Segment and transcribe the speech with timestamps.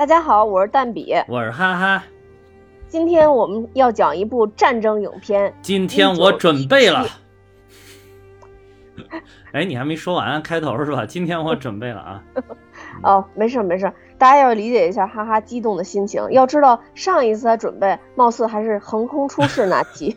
[0.00, 2.02] 大家好，我是蛋比，我是哈哈。
[2.88, 5.54] 今天我们要讲一部战争影片。
[5.60, 7.06] 今天我准备了。
[9.52, 11.04] 哎，你还没说完开头是吧？
[11.04, 12.24] 今天我准备了啊。
[13.04, 16.26] 哦，没事没事，大家要理解一下哈哈激动的心情。
[16.30, 20.16] 要知道上一次他准备，貌似还是横空出世那期。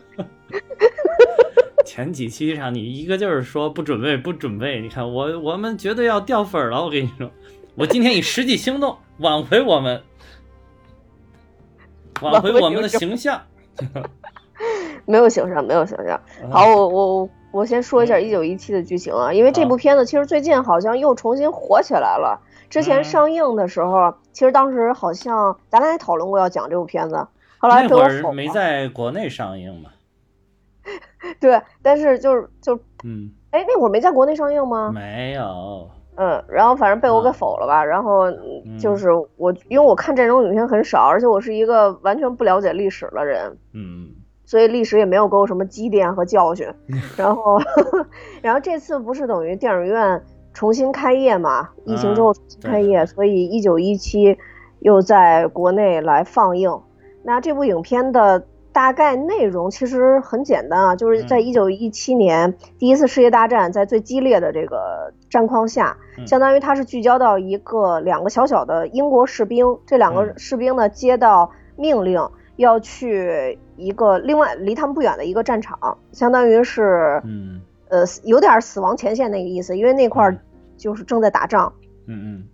[1.84, 6.82] 前几期上你一个劲儿说不准备不准备，你看我我们绝对要掉粉了。
[6.82, 7.30] 我跟你说，
[7.76, 10.02] 我今天以实际行动 挽回我们，
[12.22, 13.42] 挽回我们的形象。
[15.06, 16.20] 没有形象，没有形象。
[16.50, 22.40] 好，我我我先说一下一九一七的剧情啊，因为这部片子其实最近好像又重新火起来了。
[22.70, 27.26] 之前上映的时候，其实当时好像咱俩也讨论过要讲这部片子，
[27.58, 29.90] 后来被我否没在国内上映嘛。
[31.40, 34.90] 对，但是就是就嗯，哎，那会儿没在国内上映吗？
[34.94, 35.90] 没有。
[36.16, 37.84] 嗯，然后反正被我给否了吧。
[37.84, 38.30] 然后
[38.78, 43.56] 就是我，因为我看这种影片很少，而且我是一个完全不了解历史的人。
[43.72, 44.08] 嗯。
[44.46, 46.66] 所以历史也没有给我什么积淀和教训。
[47.16, 47.58] 然后，
[48.42, 51.70] 然后这次不是等于电影院重新开业嘛？
[51.84, 54.36] 疫情之后重新开业，所以一九一七
[54.80, 56.80] 又在国内来放映。
[57.22, 58.44] 那这部影片的。
[58.74, 77.62] 大概内容其实很简单啊，就是在一九一七年第一次世界大战在最激烈的这个战况下，相当于它是聚焦到一个两个小小的英国士兵，这两个士兵呢接到命令要去一个另外离他们不远的一个战场，相当于是嗯。
[77.90, 80.36] 呃有点死亡前线那个意思，因为那块
[80.76, 81.72] 就是正在打仗。
[82.08, 82.48] 嗯嗯。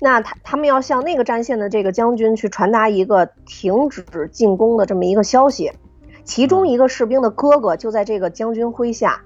[0.00, 5.72] 那他他们要向那个战线的这个将军去传达一个停止进攻的这么一个消息，
[6.24, 9.22] 其中一个士兵的哥哥就在这个将军麾下，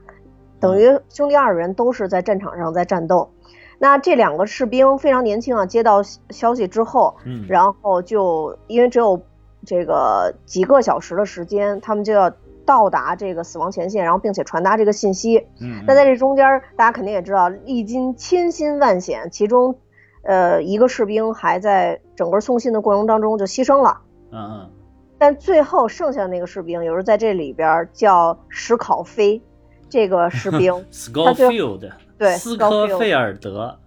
[0.61, 3.31] 等于兄弟二人都是在战场上在战斗。
[3.79, 9.21] 那这两个士兵非常年轻啊，接到消息之后，嗯，然后就因为只有
[9.65, 12.31] 这个几个小时的时间，他们就要
[12.67, 15.47] 到达这个死亡前线，然后并且传达这个信息。
[15.61, 19.77] 嗯，那在这中间，大家肯定也知道，历经千辛万险，其中。
[20.23, 24.01] 呃，一个士兵还在整个送信的过程当中就牺牲了，
[24.33, 24.71] 嗯嗯，
[25.19, 29.41] 但最后剩下的那个士兵，有人在这里边叫史考菲，
[29.89, 33.79] 这个士 兵，Schofield，对，斯科菲尔德，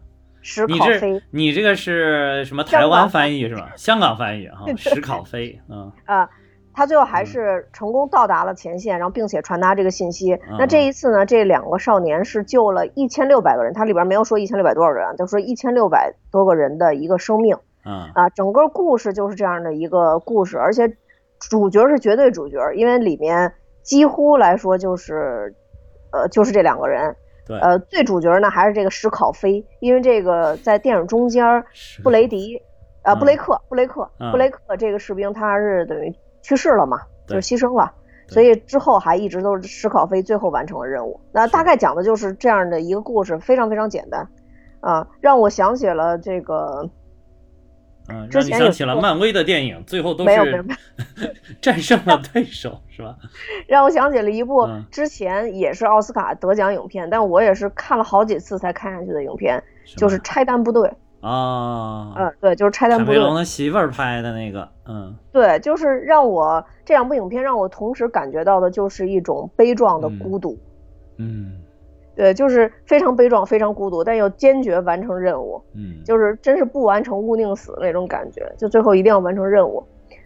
[0.42, 3.72] 史考菲，你这个是什么台湾翻译是吧？
[3.76, 6.30] 香港翻译哈， 史考菲，嗯啊。
[6.74, 10.40] 他最后还是成功到达了前线，然后并且传达这个信息。
[10.58, 17.58] 那这一次呢，这两个少年是救了一千六百个人，他里边没有说一千六百多少人，就说一千六百多个人的一个生命。
[18.14, 20.96] 啊，整个故事就是这样的一个故事，而且
[21.40, 23.52] 主角是绝对主角，因为里面
[23.82, 25.56] 几乎来说就是，
[26.12, 27.16] 呃，就是这两个人。
[27.48, 27.58] 对。
[27.60, 31.44] 呃，最主角呢还是这个史考菲，因为这个在电影中间，
[32.04, 32.62] 布雷迪，
[33.04, 36.16] 呃，布雷克，布雷克，布雷克这个士兵他是等于。
[36.42, 37.94] 去世了嘛，就是牺牲了，
[38.28, 41.20] 所以之后还一直都是史考菲最后完成了任务。
[41.32, 44.28] 那大概讲的就是这样的一个故事，非常非常简单，
[44.80, 46.90] 啊，让我想起了这个，
[48.10, 50.66] 嗯，让你想起了漫威的电影，最后都是
[51.62, 53.16] 战胜了对手，是吧？
[53.68, 59.64] 让我想起了一部之前也是奥斯卡得奖影片，但我也是看了好几次才看下去的影片，
[59.96, 60.88] 就是《拆弹部队》。
[61.22, 63.16] 啊，嗯，对，就是拆弹部队。
[63.16, 70.58] 凯龙的媳妇儿拍的那个，嗯，对，就是让我这两部影片让我同时感觉到的就是一种悲壮的孤独，
[71.18, 71.62] 嗯，
[72.16, 79.84] 对，就是非常悲壮、非常孤独，但又坚决完成任务，嗯，就是真是不完成勿宁死那种感觉，就最后一定要完成任务，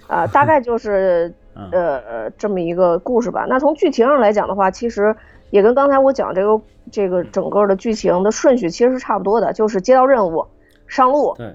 [0.08, 1.34] 啊，大概就是
[1.74, 3.46] 呃这么一个故事吧。
[3.50, 5.14] 那从剧情上来讲的话，其实
[5.50, 10.46] 也跟刚才我讲这个这个整个的剧情的顺序其实是差不多的，就是接到任务。
[10.88, 11.54] 上路，对，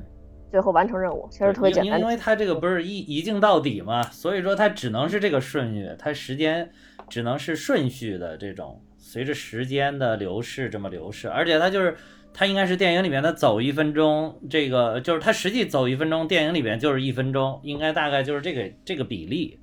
[0.50, 2.00] 最后完成任务，其实特别简单。
[2.00, 6.70] 因为它这个不是一一镜到底嘛，所以说它只能是这个顺序，它时间
[7.08, 11.28] 只能是顺序的这种，随着时间的流逝这么流逝。
[11.28, 11.96] 而且它就是
[12.34, 19.58] 它应该是电影里面的走一分钟，这个就是它实际走一分钟，电影里边就是一分钟，应该大概就是这个这个比例。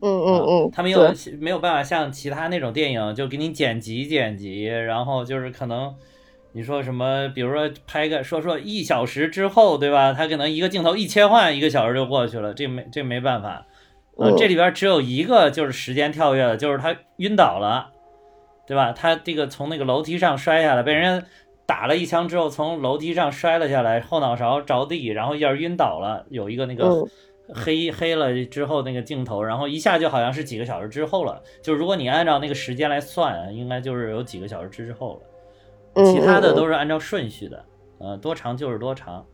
[0.00, 5.94] 嗯嗯嗯，他没有没有办法像其他那种电影就给你剪辑剪辑，然后就是可能。
[6.52, 7.30] 你说什么？
[7.34, 10.12] 比如说拍个说说一小时之后，对吧？
[10.12, 13.66] 他可能一个镜头一切换，一个小时就过去了，这没这没办法。
[14.16, 17.90] 呃，这里边只有一个就是时间跳跃的，就是他晕倒了，
[18.66, 18.92] 对吧？
[18.92, 21.26] 他这个从那个楼梯上摔下来，被人家
[21.66, 26.26] 打了一枪之后，从楼梯上摔了下来，后脑勺着地，然后一下晕倒了。
[26.30, 27.06] 有一个那个
[27.54, 31.40] 黑黑了之后那个镜头，然后一下就好像是几个小时之后了。
[31.62, 35.27] 就如果你按照那个时间来算，应该就是有几个小时之后了。
[35.94, 37.64] 其他的都是按照顺序的，
[37.98, 39.24] 呃，多长就是多长。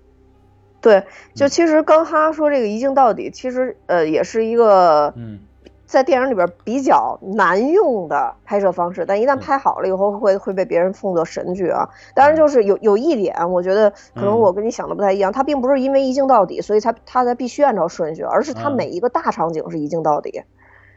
[0.81, 1.05] 对，
[1.35, 5.41] 就其实刚哈说这个一镜到底，其实呃也是一个嗯。
[5.87, 11.89] 在电影里边比较难用的拍摄方式，但一旦拍好了以后会会被别人奉作神剧啊。
[12.15, 18.77] 当然，就是有有一点，我觉得可能我跟你想的不太一样，它并不是因为一镜到底，所以它它才必须按照顺序，而是它嗯。
[18.77, 20.43] 每一个大场景是一镜到底，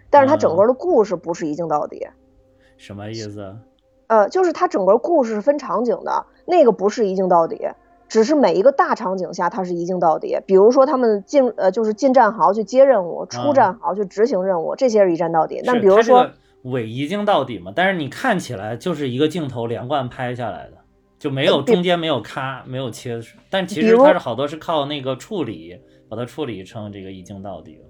[0.10, 2.08] 但是它整个的故事不是一镜到底。
[2.78, 3.56] 什么意思？
[4.08, 7.68] 呃，就是它整个故事是分场景的，那个不是一镜到底，
[8.08, 10.38] 只是每一个大场景下它是一镜到底。
[10.46, 15.62] 比如说他们进呃就是进战壕去接任务，出啊战壕去执行任务，这些是一站到底。
[15.66, 16.36] 但比如说，它这个
[16.72, 20.78] 伪一镜到底嘛，但是你看起来就是一个镜头连贯拍下来的，
[21.20, 23.20] 就没有中间没有咔，没有切，
[23.50, 25.78] 但其实它是好多是靠那个处理
[26.10, 27.87] 把它处理成这个一镜到底了。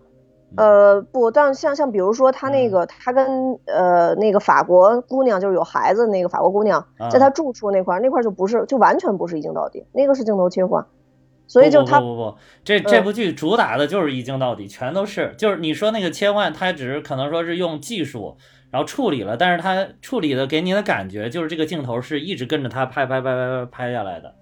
[0.55, 2.71] 呃不，但像像比如说他那嗯。
[2.71, 10.85] 个他跟呃那个法国姑娘就是有孩子那个法国姑娘，在啊他住处那块儿那块儿就不是就完全不是一镜到底，那个是镜头切换，
[11.47, 18.37] 所以就他不不不不，这这嗯部剧主打的就是一镜到底，全都是就是你说那个切换，它只是可能说是用技术
[18.71, 24.33] 然后处理了，但是它处理的给你的感觉就是这个镜头是一直跟着他拍拍拍拍拍拍下来的。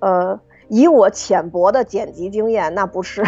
[0.00, 3.22] 呃以我浅薄的剪辑经验，那不是。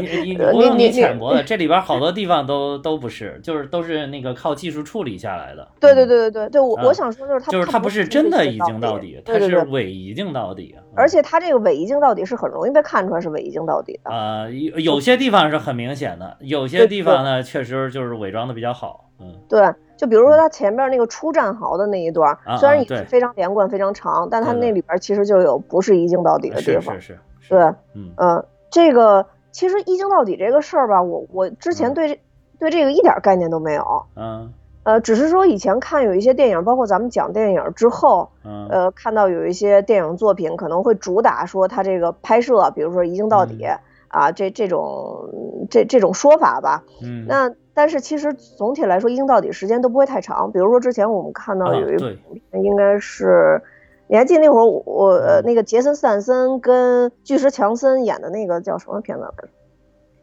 [0.00, 5.66] 你你 呃不用你浅薄的，这里边好多地方都都不是，就是都是那个靠技术处理下来的。
[5.80, 10.74] 对对嗯，对对对对，我啊我想说就是他就是它不是真的一镜到底，它是伪一镜到底。
[10.76, 14.12] 嗯而且他这个伪一镜到底是很容易被看出来是伪一镜到底的。
[14.12, 19.10] 啊，有有些地方是很明显的，有些地方呢确实就是伪装的比较好。
[19.18, 19.60] 嗯对，
[19.96, 24.68] 就比如说他前面那个出战壕的那一段啊，虽然也是非常连贯、非常长，但它对对。
[24.68, 27.18] 那里边其实就有不是一镜到底的地方是是。
[27.40, 27.62] 是，是对，
[27.94, 28.12] 嗯。
[28.16, 31.94] 嗯，这个其实一镜到底这个事儿吧，我我之前嗯。
[31.94, 32.20] 对这
[32.58, 33.84] 对这个一点概念都没有。
[34.16, 34.52] 嗯。
[34.82, 38.66] 呃，只是说以前看有一些电影，包括咱们讲电影之后，嗯。
[38.68, 43.78] 呃，看到有一些电影作品可能会主打说它这个拍摄，比如说一镜到底、嗯。
[44.08, 46.84] 啊，这这种这这种说法吧。
[47.02, 50.50] 嗯，那但是其实总体来说，一镜到底时间都不会太长。
[50.52, 52.18] 比如说之前我们看到啊有一部影
[52.52, 53.60] 片，应该是
[54.06, 59.48] 你还记得那会儿我我呃嗯那个杰森斯坦森跟巨石强森演的那个叫什么片子来着？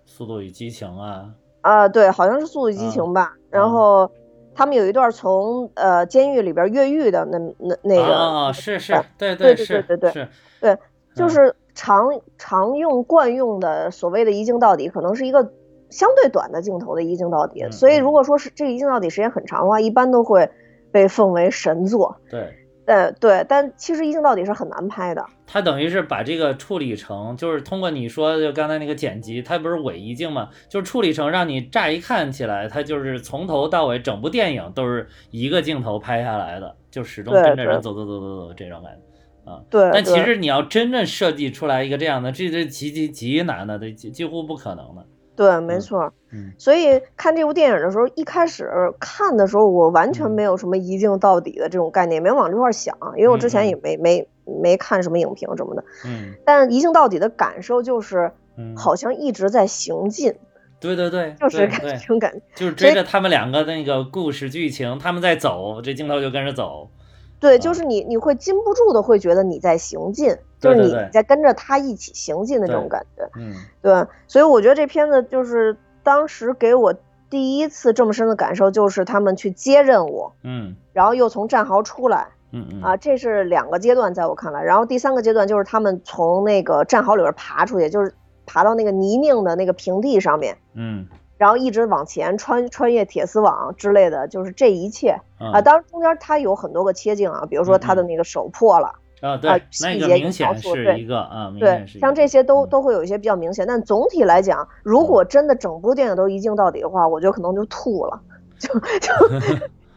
[0.05, 3.33] 速度与激情啊，啊，对，好像是《速度与激情》吧。
[3.49, 4.11] 然嗯后
[4.53, 10.27] 他们有一段从呃监狱里边越狱的那那那个，啊是是，对对对是对对是，
[10.59, 10.77] 对，
[11.15, 15.51] 就嗯是常常用惯用的所谓的一镜到底，可能是一个
[15.91, 17.61] 相对短的镜头的一镜到底。
[17.61, 20.49] 嗯所以嗯如果说是这个一镜到底时间很长的话，一般都会
[20.91, 22.17] 被奉为神作。
[22.29, 22.57] 对。
[22.85, 25.23] 呃，对，但其实一镜到底是很难拍的。
[25.45, 39.61] 它等于是把这个处理成，就是通过你说就刚才那个剪辑，它不是伪一镜嘛，就是处理成让你乍一看起来，它就是从头到尾整部电影都是一个镜头拍下来的，就始终跟着人走走走走走这种感觉啊。
[39.69, 45.05] 对，但其实你要真正设计出来一个这样的，这是极极极难的，这几几乎不可能的。
[45.41, 46.13] 对，没嗯错。
[46.33, 55.83] 嗯所以看这部电影的时候，一开始看的时候，我完全嗯没有什么一镜到底的这种概念，没往这块儿想，因为我之前也没没没看什么影评什么的。
[56.05, 60.35] 嗯但一镜到底的感受就是，嗯，好像一直在行进，
[60.79, 62.41] 对对对，就是这种感觉。
[62.55, 66.89] 就是追着他们两个的那个故事剧情，他们在走，这镜头就跟着走。
[67.41, 73.29] 对，啊就是你你会禁不住的会觉得你在行进，就是你在跟着他一起行进的这种感觉。
[73.35, 76.93] 嗯对，所以我觉得这片子就是当时给我
[77.29, 82.29] 第一次这么深的感受，就是他们去接任务，嗯然后又从战壕出来。
[82.53, 88.13] 嗯嗯啊，这是两个阶段，在我看来，然后第三个阶段就是他们从那个战壕里边爬出去，就是
[88.45, 91.07] 爬到那个泥泞的那个平地上面，嗯
[91.41, 95.19] 然后一直往前穿穿越铁丝网之类的，就是这一切。
[95.39, 95.59] 嗯啊。
[95.59, 102.69] 当然中间它有很多个切镜啊，比如说他的那个手破了，啊，啊对，那细节个明显描述对是一个啊，对像这些都嗯。
[102.69, 108.21] 都会有一些比较明显，但总体来讲，如果真的整部电影都一镜到底的话，我觉得可能就吐了，
[108.59, 108.69] 就
[109.01, 109.11] 就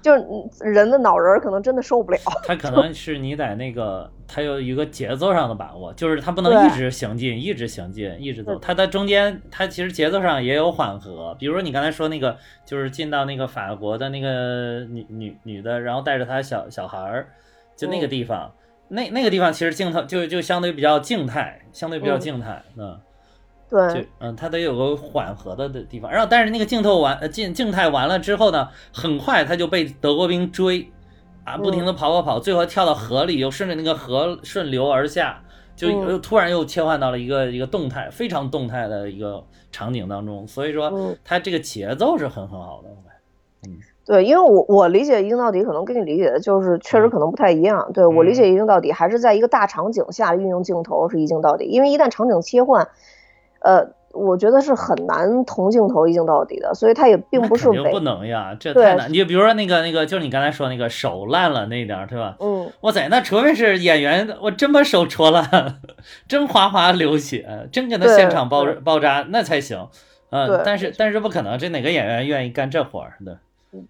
[0.05, 0.23] 就是
[0.61, 2.19] 人的脑仁儿可能真的受不了。
[2.45, 8.55] 他可能是你在那个，他有一个节奏上的把握，就是他不能一直行进，一直行进，一直走。
[8.55, 11.35] 对它在中间，他其实节奏上也有缓和。
[11.39, 17.29] 比如说你刚才说那个，就是进到那个法国的那个女女女的，然后带着她小小孩儿，
[17.75, 18.53] 就那个嗯地方，
[18.89, 22.95] 那那个地方其实镜头就就相对比较静态，相对比较嗯静态，嗯。
[22.95, 23.14] 就
[23.93, 30.89] 对，嗯，它得有个缓和的的地方，然后但是那个镜头完呃静静态完了之后呢，很快他就被德国兵追，
[31.43, 35.43] 啊，不停的跑跑跑，最后跳到河里，又顺着那个河顺流而下，
[35.75, 36.11] 就嗯。
[36.11, 41.17] 又突然又切换到了一个一个动态非常动态的一个场景当中，所以说嗯。
[41.25, 42.89] 它这个节奏是很很好的，
[43.67, 43.77] 嗯。
[44.07, 47.91] 对，因为我我理解一镜到底可能跟你理解的就是确实可能不太一样。
[47.95, 52.87] 对我理解一镜到底还是在一个大场景下运用镜头是一镜到底，因为一旦场景切换，
[53.65, 53.87] 呃。
[54.17, 59.11] 我觉得是很难同镜头一镜到底的，所以它也并不是不能呀，这太难。
[59.11, 62.37] 你就比如说那个那个，就是你刚才说那个手烂了那点儿，对吧？
[62.39, 65.81] 嗯，哇塞，那除非是演员，我真把手戳烂，
[66.29, 69.89] 真哗哗流血，真给他现场包包扎，那才行。
[70.31, 73.37] 嗯，但是但是不可能，这哪个演员愿意干这活儿的？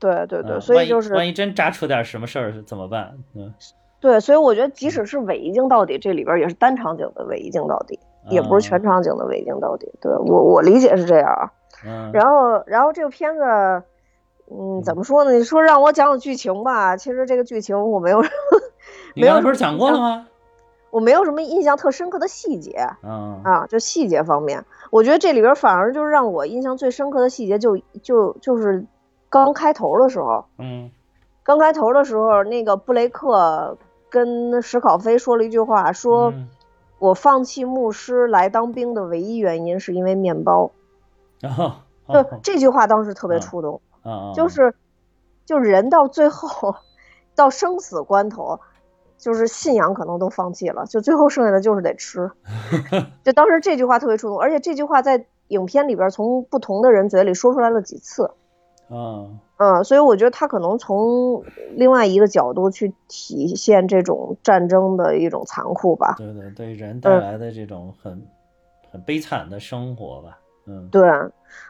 [0.01, 3.13] 对对对，所以就是万一真扎出点什么事儿怎么办？
[3.37, 3.53] 嗯，
[4.01, 8.01] 对，所以我觉得即使是伪一镜到底，这里边也是单场景的伪一镜到底。
[8.31, 11.51] 也不是全场景的围巾到底，对我我理解是这样。
[11.87, 13.45] 嗯，然后然后这个片子，
[14.51, 15.33] 嗯，怎么说呢？
[15.33, 18.61] 你说让我讲讲剧情吧，其实这个剧情我没有什么，
[19.17, 20.27] 没有不是讲过了吗？
[20.91, 22.89] 我没有什么印象特深刻的细节。
[23.03, 28.87] 嗯啊，就细节方面，我觉得这里边反而就是让我印象最深刻的细节，就就就是
[29.29, 30.45] 刚开头的时候。
[30.59, 30.91] 嗯，
[31.43, 33.77] 刚开头的时候，那个布雷克
[34.09, 36.33] 跟史考菲说了一句话，说。
[36.99, 40.71] 我放弃牧师来当兵的唯一原因是因为面包，
[41.41, 43.81] 就这句话当时特别触动，
[44.35, 44.75] 就是，
[45.45, 46.77] 就人到最后，
[47.35, 48.61] 到生死关头，
[49.19, 52.31] 就是信仰可能都放弃了，就最后剩下的就是得吃，
[53.25, 58.31] 就当时这句话特别触动，而且这句话在影片里边从不同的人嘴里说出来了几次。
[58.91, 61.45] 嗯嗯，所以我觉得他可能从
[61.77, 66.17] 另外一个角度去体现这种战争的一种残酷吧。
[66.19, 68.21] 对对对，人带来的这种很
[68.91, 70.39] 很悲惨的生活吧。
[70.67, 71.09] 嗯，对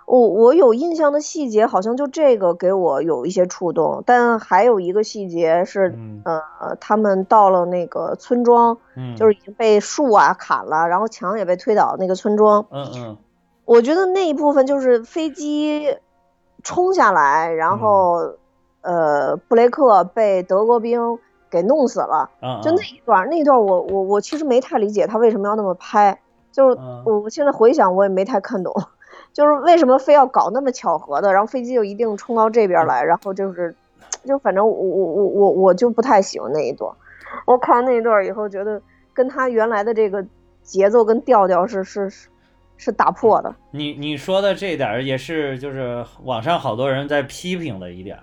[0.06, 8.78] 我我有印象的细节好像就这个给我有一些触动，但还有一个细节是，呃，他们到了那个村庄，
[9.16, 12.64] 就是已经被树啊砍了，然后墙也被推倒那个村庄。
[12.70, 13.16] 嗯嗯，
[13.66, 15.94] 我觉得那一部分就是飞机。
[16.64, 18.32] 冲下来，然后，
[18.80, 21.18] 呃，布雷克被德国兵
[21.50, 22.28] 给弄死了。
[22.62, 26.18] 就那一段，那一段我我我其实没太理解他为什么要那么拍，
[26.50, 28.72] 就是我我现在回想我也没太看懂，
[29.32, 33.76] 就是为什么非要搞那么巧合的，然后飞机就一定冲到这边来，然后就是，
[34.24, 36.90] 就反正我我我我我就不太喜欢那一段。
[37.46, 38.80] 我看完那一段以后，觉得
[39.12, 40.24] 跟他原来的这个
[40.62, 42.28] 节奏跟调调是是是。
[42.84, 43.54] 是打破的。
[43.70, 48.18] 你你说的这点也是，就是网上好多人在批评的一点，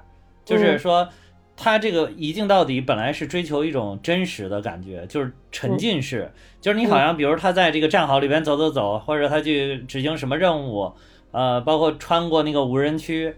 [0.46, 1.10] 就是说
[1.58, 10.94] 他这个一镜到底本来是追求一种真实的感觉，就是沉浸式，就是你好像比如他在这个战壕里边走走走，或者他去执行什么任务，
[11.32, 13.34] 呃，包括穿过那个无人区，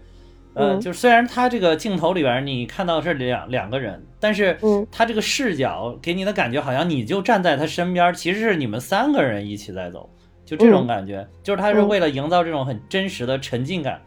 [0.52, 4.58] 呃，就是虽然他这个镜头里边你看到是两两个人，但是
[4.90, 10.08] 他这个视角给你的感觉好像你就站在他身边，其实是你们三个人一起在走。
[10.44, 14.00] 就这种感觉，就是他是为了营造这种很真实的沉浸感。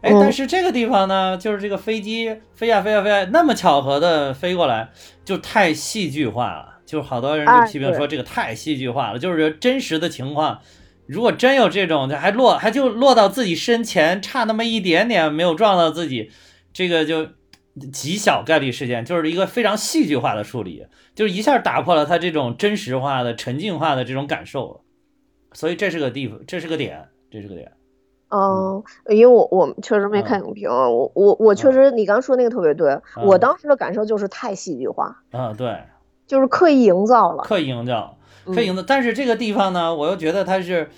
[0.00, 4.90] 哎，但是这个地方呢，就是这个飞机飞呀飞呀飞呀，那么巧合的飞过来，
[5.24, 6.78] 就太戏剧化了。
[6.86, 9.18] 就好多人就批评说这个太戏剧化了。
[9.18, 10.60] 就是真实的情况，
[11.06, 16.30] 如果真有这种，还落还就落到自己身前，差那么一点点没有撞到自己，
[16.72, 17.26] 这个就
[17.92, 24.84] 极小概率事件，就是一个非常戏剧化的处理，就是一下打破了他这种真实化的沉浸化的这种感受。
[25.52, 27.72] 所以这是个地方，这是个点，这是个点。
[28.30, 35.22] 嗯，因为我我确实没看影评，我我我确实你刚说那个特别对，我当时的感受就是太戏剧化。
[35.32, 35.82] 嗯，对，
[36.26, 38.82] 就是刻意营造了，刻意营造，刻意营造。
[38.86, 40.88] 但是这个地方呢，我又觉得它是。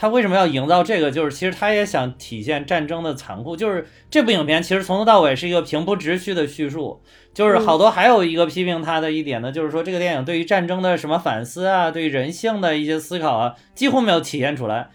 [0.00, 1.10] 他为什么要营造这个？
[1.10, 3.54] 就是其实他也想体现战争的残酷。
[3.54, 7.02] 就是这部影片其实从头到尾是一个平铺直叙的叙述。
[7.34, 14.88] 就是好多还有一个批评他的一点呢，就是说这个电影对于战争的什么反思啊，对于人性的一些思考啊，几乎没有体现出来。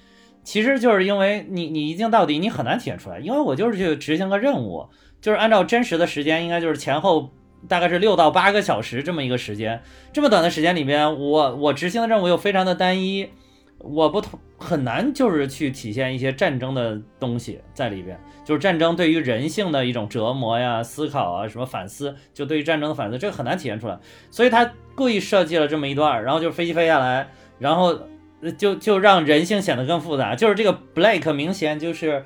[0.43, 4.88] 其实就是因为你你一镜到底你很难体现出来，因为我就是去执行个任务，
[5.21, 7.29] 就是按照真实的时间，应该就是前后
[7.67, 9.79] 大概是六到八个小时这么一个时间，
[10.12, 13.29] 这么短的时间里边，我我执行的任务又非常的单一。
[13.79, 24.00] 我不同很难，就是去体现一些战争的东西在里边，就是战争对于人性的一种折磨呀、思考啊、什么反思，就对于战争的反思，这个很难体现出来。
[24.32, 27.27] 所以他故意设计了这么一段，然后就飞机飞下来，
[27.60, 28.00] 然后
[28.58, 30.36] 就就让人性显得更复杂。
[30.36, 32.24] 就是这个 Blake 明显就是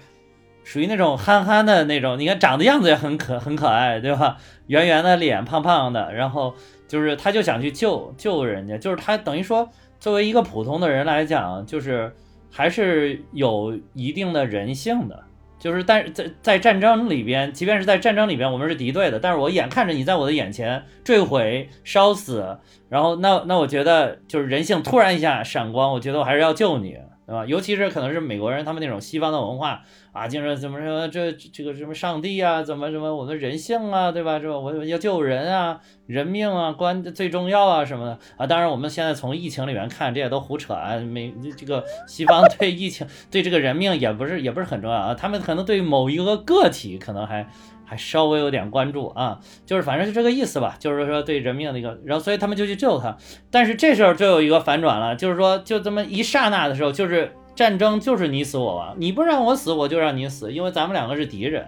[0.63, 4.38] 属于那种憨憨的那种，你看长的样子也很可很可爱，对吧？
[4.68, 6.53] 圆圆的脸，胖胖的，然后
[6.88, 9.70] 就是他就想去救救人家，就是他等于说。
[10.00, 12.12] 作为一个普通的人来讲，就是
[12.50, 15.24] 还是有一定的人性的，
[15.60, 26.98] 就是但是在在战争里边，即便是在战争里边，我们是敌对的，但是我眼看着你在我的眼前坠毁、烧死，然后那那我觉得就是人性突然一下闪光，我觉得我还是要救你，
[27.29, 27.45] 对吧？
[27.45, 34.39] 尤其是可能是美国人，他们那种西方的文化啊，经常怎么说这这个什么上帝啊，怎么什么我们人性啊，对吧？
[34.39, 38.48] 这我要救人啊，人命啊，关最重要啊什么的啊。
[38.48, 40.95] 当然，我们现在从疫情里面看，这些都胡扯啊。
[40.98, 47.48] 美这个西方 对疫情对这个人命也不是也不是很重要啊，他们可能对某一个个体可能还
[47.89, 53.17] 还稍微有点关注啊，就是反正是这个意思吧，就是说对人命的一个，然后所以他们就去救他。
[53.50, 57.34] 但是这时候就有一个反转了，就是说就这么一刹那的时候，就是。
[57.55, 61.67] 战争就是你死我亡，你不让我死，我就让你死，因为咱们两个是敌人。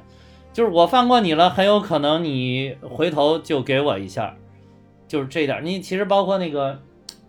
[0.53, 4.33] 就是我放过你了，很有可能你回头就给我一下，
[5.05, 5.65] 就是这点。
[5.65, 6.79] 你其实包括那个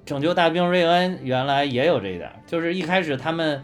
[0.06, 3.60] 拯救大兵瑞恩，原来也有这一点，就是一开始他们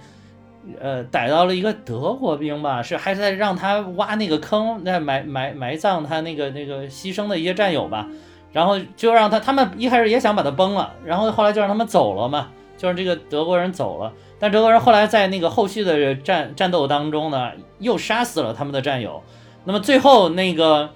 [0.81, 8.07] 呃逮到了一个德国兵吧，是还是在让他挖那个坑，在埋埋埋葬他那个那个牺牲的一些战友吧，
[8.53, 14.13] 然后就让他他们一开始也想把他崩了，然后后来就让他们走了嘛，就让这个德国人走了。
[14.41, 19.23] 但德国人后来在那个后续的战战斗当中呢，又杀死了他们的战友。
[19.65, 20.91] 那么最后那个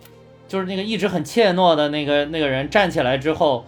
[0.47, 3.67] 就是那个一直很怯懦的那个那个人站起来之后，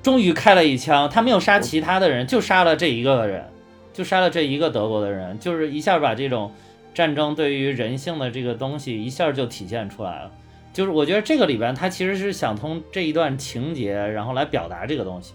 [0.00, 1.10] 终于开了一枪。
[1.10, 3.48] 他没有杀其他的人，就杀了这一个人，
[3.96, 6.52] 就杀了这一个德国的人，就是一下把这种
[6.92, 10.30] 战争对于人性的这个东西一下就体现出来了。
[10.70, 15.32] 就是我觉得这个里边他其实是想通这一段情节，然后来表达这个东西，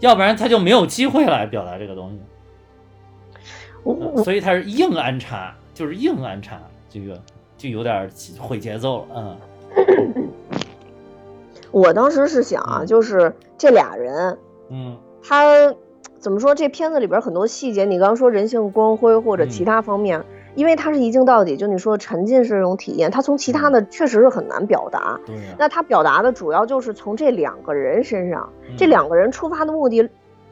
[0.00, 2.18] 要不然他就没有机会来表达这个东西。
[4.24, 7.22] 所以他是硬安插，就是硬安插，这个
[7.56, 9.06] 就有点毁节奏了。
[9.14, 10.28] 嗯，
[11.70, 14.36] 我当时是想啊，就是这俩人，
[14.68, 15.72] 嗯，他
[16.20, 16.54] 怎么说？
[16.54, 20.22] 这片子里边很多细节，你刚刚说人性光辉或者其他方面，
[20.54, 25.18] 因为它是一镜到底，就你说沉浸式这种体验，它从其他的确实是很难表达。
[25.26, 25.34] 对。
[25.58, 30.06] 那它表达的主要就是从这两个人身上，这两个人出发的目的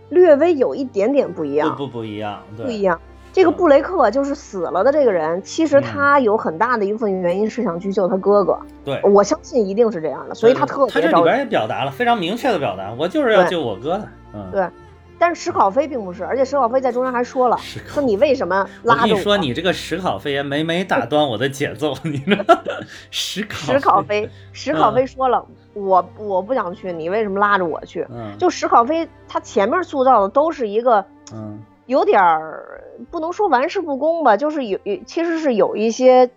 [0.08, 1.68] 略微有一点点不一样。
[1.76, 2.98] 不不不一样，不一样。
[3.30, 8.58] 这个布雷克就是死了的这个人，其实他有很大的一部分原因是想去救他哥哥。
[8.86, 10.94] 对，我相信一定是这样的，所以他特别。
[10.94, 14.08] 他这里边也表达了非常明确的表达，我就是要救我哥的。
[14.32, 14.66] 嗯，对。
[15.18, 19.20] 但是史考飞并不是，而且史考飞在中间还说了，说你为什么拉着我？
[19.20, 22.22] 说你这个史考飞也每每打 断我的节奏，你
[23.10, 28.06] 史考史考飞史考飞说了，我我不想去，你为什么拉着我去？
[28.10, 31.58] 嗯，就史考飞他前面塑造的都是一个嗯。
[31.86, 36.28] 有点儿不能说玩世不恭吧，就是有有其实是有一些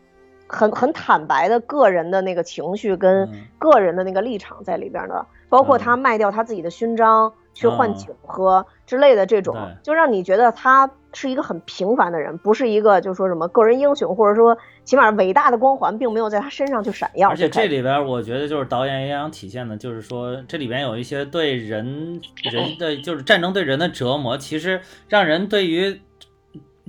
[0.48, 14.58] 很很坦白的个人的那个情绪跟个人的那个立场在里边的，包括他卖掉他自己的勋章去换酒喝之类的这种，就让你觉得他是一个很平凡的人，不是一个就说什么个人英雄或者说。
[14.84, 26.02] 起码伟大的光环并没有在他身上去闪耀，而且这里边我觉得就是导演也想体现的，就是说这里边有一些对人人的就是战争对人的折磨，其实让人对于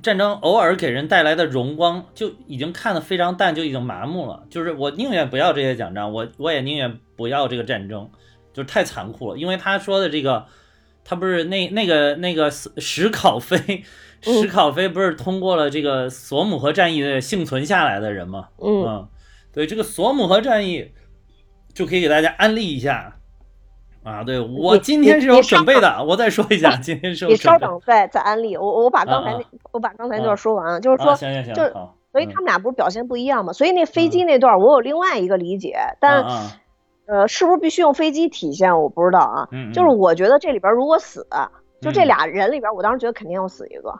[0.03, 4.44] 战争偶尔给人带来的荣光就已经看得非常淡，就已经麻木了。
[4.48, 8.09] 就是我宁愿不要这些奖章，我我也宁愿不要这个战争，
[8.53, 9.38] 就是太残酷了。
[9.38, 10.47] 因为他说的这个，
[11.05, 13.85] 他不是那那个那个史考菲。
[14.25, 18.51] 史考菲不是通过了这个索姆河战役的幸存下来的人吗？
[18.59, 19.09] 嗯，
[19.53, 20.93] 对，这个索姆河战役
[21.75, 23.17] 就可以给大家安利一下
[24.05, 24.23] 啊。
[24.23, 28.57] 对我今天是有准备的，我再说一下，今天是有你稍等，再再安利。
[28.57, 31.62] 我我把刚才那我把刚才那段说完，就是说，行行行，就
[32.12, 33.53] 所以他们俩不是表现不一样吗？
[33.53, 36.25] 所以那飞机那段我有另外一个理解，但
[37.12, 38.81] 呃，是不是必须用飞机体现？
[38.81, 39.46] 我不知道啊。
[39.75, 41.27] 就是我觉得这里边如果死，
[41.83, 43.92] 就这俩人里边，我当时觉得肯定要死一个。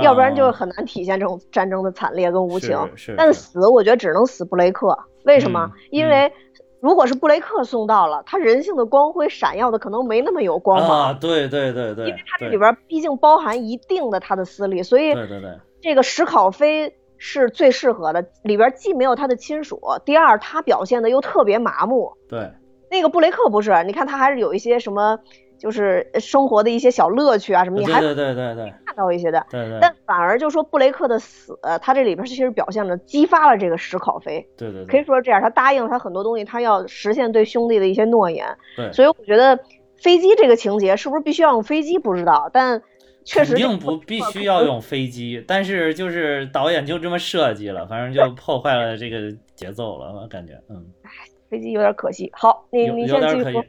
[0.00, 2.74] 要不然就很难体现这种战争的惨烈跟无情。
[3.18, 4.98] 但死，我觉得只能死布雷克。
[5.24, 5.70] 为什么？
[5.90, 6.32] 因为
[6.80, 11.00] 如果是布雷克送到了，他人性的光辉闪耀的可能没那么有光芒。
[11.06, 12.06] 啊，对对对对。
[12.06, 18.24] 因为他这里边毕竟包含一定的他的私利，所以对对对，这个史考飞是最适合的。
[18.42, 22.12] 里边既没有他的亲属，第二他表现的又特别麻木。
[22.28, 22.50] 对。
[22.90, 25.18] 那个布雷克不是，你看他还是有一些什么。
[25.60, 29.76] 就是生活的一些小乐趣啊什么，你还对对对对看到一些的，对对。
[29.82, 38.46] 但反而就说布雷克的死，他这里边其实表现的激发了这个史考菲，对对，可以说是这样，他答应他很多东西，他要实现对兄弟的一些诺言。
[38.76, 39.58] 对，所以我觉得
[40.00, 42.80] 飞机这个情节是不是必须要用飞机不知道，但
[43.28, 50.82] 确实肯定不必须要用飞机，但是就是导演就这么设计了，反正就破坏了这个节奏了，我感觉，嗯。
[51.02, 51.10] 哎，
[51.50, 52.30] 飞机有点可惜。
[52.32, 53.68] 好，你你先继续。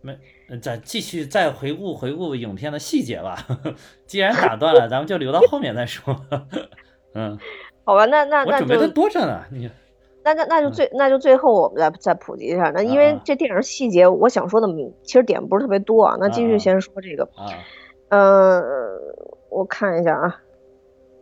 [0.00, 0.18] 没。
[0.60, 3.36] 咱继续再回顾回顾影片的细节吧。
[4.06, 6.16] 既然打断了，咱们就留到后面再说。
[7.14, 7.38] 嗯，
[7.84, 9.44] 好吧，那那我准备的多着呢。
[9.52, 9.70] 你
[10.24, 12.72] 那那那就最那就最后我们再再普及一下。
[12.74, 14.66] 那因为这电影细节，我想说的
[15.04, 16.16] 其实点不是特别多啊。
[16.18, 17.22] 那继续先说这个。
[17.36, 17.46] 啊。
[18.08, 18.62] 嗯，
[19.58, 20.42] 我看一下啊。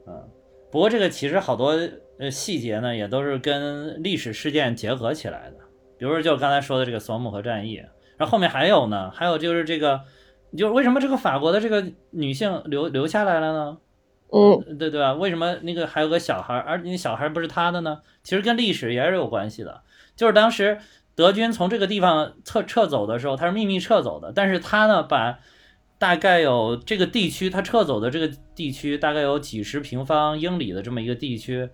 [0.07, 0.31] 嗯
[0.70, 1.79] 不过这个其实好多
[2.18, 5.59] 呃细节呢，也都是跟历史事件结合起来的。
[5.97, 7.77] 比如说，就刚才说的这个索姆河战役，
[8.16, 10.01] 然后后面还有呢，还有就是这个，
[10.59, 13.79] 就是为什么这个法国的这个女性留留下来了呢？
[14.33, 15.12] 嗯，对对吧？
[15.14, 18.01] 为什么那个还有个小孩，而那小孩不是他的呢？
[18.25, 19.83] 其实跟历史也是有关系的。
[20.16, 20.79] 就是当时
[21.14, 25.38] 德军从这个地方撤撤走的时候，他是秘密撤走的，但是他呢把
[25.98, 31.68] 大概有这个地区，他撤走的这个地区大概有几十平方英里的这么一个地区，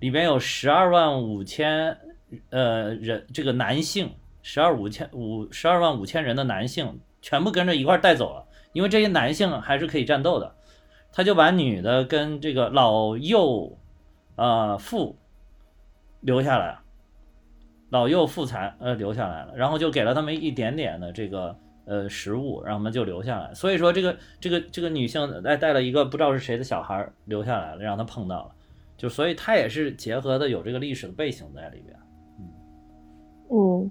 [0.00, 1.96] 里边有十二万五千
[2.50, 4.10] 呃人，这个男性
[4.42, 10.54] 十二五千五十二万五千人的男性全部跟着一块带走了，因为这些男性还是可以战斗的。
[11.12, 13.78] 他就把女的跟这个老幼，
[14.34, 15.16] 呃妇
[16.20, 16.78] 留下来，
[17.88, 23.54] 老幼妇残呃留下来了，然后就给了他们一点点的这个呃食物，然后我们就留下来。
[23.54, 28.52] 所以说这个这个这个女性带带了一个不知道是谁的小孩留下来了，让他碰到了，
[28.96, 31.96] 就所以他也是结合的有这个历史的背景在里边。
[32.38, 32.44] 嗯
[33.50, 33.90] 嗯，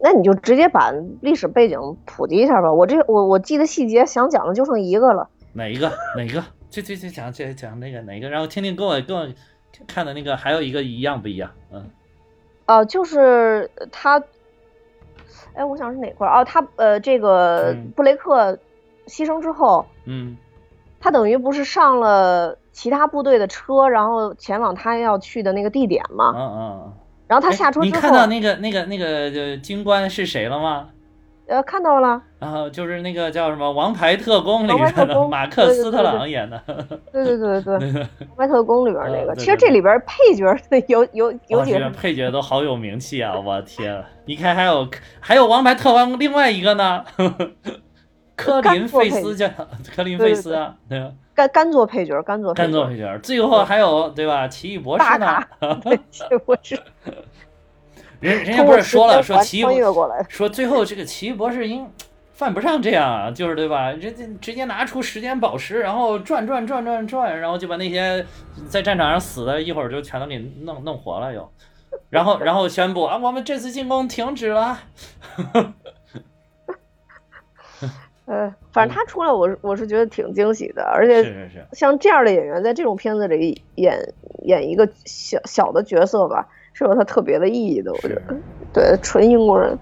[0.00, 2.72] 那你就直接把历史背景普及一下吧。
[2.72, 5.28] 我这我我记得细节想讲的就剩一个了。
[5.52, 5.90] 哪一个？
[6.16, 6.42] 哪一个？
[6.70, 8.28] 这这这讲这讲那个哪一个？
[8.28, 9.26] 然后听听跟我跟我
[9.86, 11.50] 看的那个还有一个一样不一样？
[11.72, 11.90] 嗯，
[12.66, 14.22] 哦，就是他，
[15.54, 16.40] 哎，我想是哪块儿？
[16.40, 18.58] 哦，他呃，这个布雷克
[19.06, 20.36] 牺牲之后，嗯，
[21.00, 26.34] 他等于不是上了其他部队的车，然后前往他要去的那个地点吗？
[26.36, 26.92] 嗯嗯。
[27.26, 30.88] 然后他下车之后，你看到那个那个那个军官是谁了吗？
[31.48, 36.62] 呃，看到了，然后就是那个叫什么《王牌特工》里面的马克斯特朗演的，
[37.10, 38.02] 对对对对对，
[38.36, 40.44] 《王牌特工》里边那个，其实这里边配角
[40.88, 43.34] 有有有几个配角都好有名气啊！
[43.38, 44.86] 我天，你看还有
[45.20, 47.02] 还有《王牌特工》另外一个呢，
[48.36, 49.48] 科林费斯叫
[49.96, 51.10] 科林费斯啊，对吧？
[51.34, 54.46] 干干做配角，干做干做配角，最后还有对吧？
[54.48, 55.42] 奇异博士呢？
[56.10, 56.78] 奇异博士。
[58.20, 59.64] 人人家不是说了，说奇异
[60.28, 61.88] 说最后这个奇异博士应
[62.32, 63.92] 犯不上这样啊，就是对吧？
[63.92, 68.24] 直接直接拿出时间宝石，然后转转转转转，然后就把那些
[68.68, 71.48] 在战场上死的，一会儿就全都给弄弄活了又，
[72.10, 74.78] 然后然后宣布啊，我们这次进攻停止了。
[78.26, 86.46] 呃，反正他出来，我是我是觉得挺惊喜的，而且是是是，像这样的演员在这种片子里演演一个小小的角色吧。
[86.78, 88.36] 是有它特别的意义的，我觉得，
[88.72, 89.76] 对，纯英国人。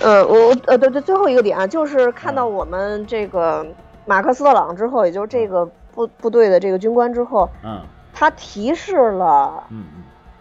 [0.00, 3.66] 呃，我呃，对对，最后一个点啊，就是看到我们这个
[4.06, 7.80] 马克思特朗之后，也就是这个部部队的这个军官之后，嗯，
[8.14, 9.84] 他提示了，嗯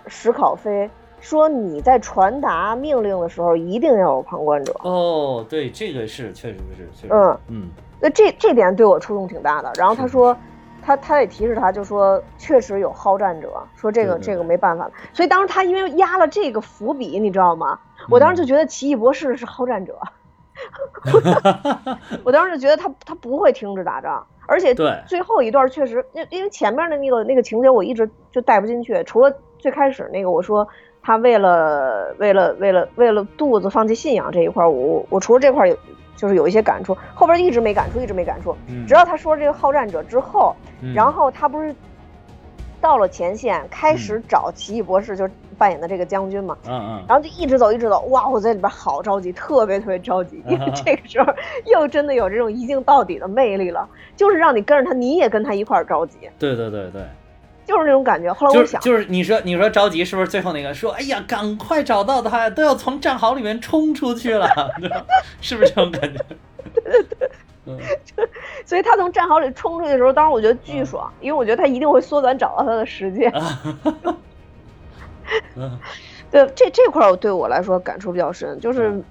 [0.08, 4.74] 史考菲说你在传达命令的时候一定要有旁观者。
[4.84, 7.68] 哦，对，这个是确实是，确实，嗯嗯，
[8.00, 9.70] 那这这点对我触动挺大的。
[9.78, 10.34] 然后他说。
[10.86, 14.90] 他他也提示他，就说确实有好战者，说这个这个没办法。
[15.14, 17.80] 所以当时他因为压了这个伏笔，你知道吗？
[18.08, 20.00] 我当时就觉得奇异博士是好战者，
[22.24, 24.76] 我当时就觉得他他不会停止打仗，而且
[25.08, 30.68] 最后一段确实，因因为前面的那个那个情节我一直就带不进去，除了最开始那个我说
[31.02, 35.76] 他为了为了为了为了肚子放弃信仰这一块，我我除了这块有。
[36.16, 38.56] 就是有一些感触，后边一直没感触，一直没感触。
[38.88, 40.56] 直到他说这个好战者之后，
[40.94, 41.74] 然后他不是
[42.80, 46.56] 到了前线，开始找奇异博士，就扮演的这个将军嘛。
[46.68, 47.04] 嗯嗯。
[47.08, 48.02] 然后就一直走，一直走。
[48.10, 51.34] 哇，我在里边好着急，特别特别着急， 因为这个时候
[51.66, 56.18] 又真的有这种一镜到底的魅力了，就是让你跟着他，你也跟他一块着急。
[56.38, 57.02] 对对对对。
[57.66, 58.32] 就是那种感觉。
[58.32, 64.48] 后来我想，就是你说你说着急，是不是最后那个说，哎呀，赶快找到他，都要从战壕里面冲出去了，
[65.42, 66.20] 是不是这种感觉？
[66.74, 67.32] 对 对对，
[67.66, 67.78] 嗯。
[68.66, 73.32] 所以他从战壕里冲出去的时候，当时我觉得巨爽，因为我觉得他一定会缩短找到他的时间。
[76.32, 79.02] 对，这这块儿对我来说感触比较深，就是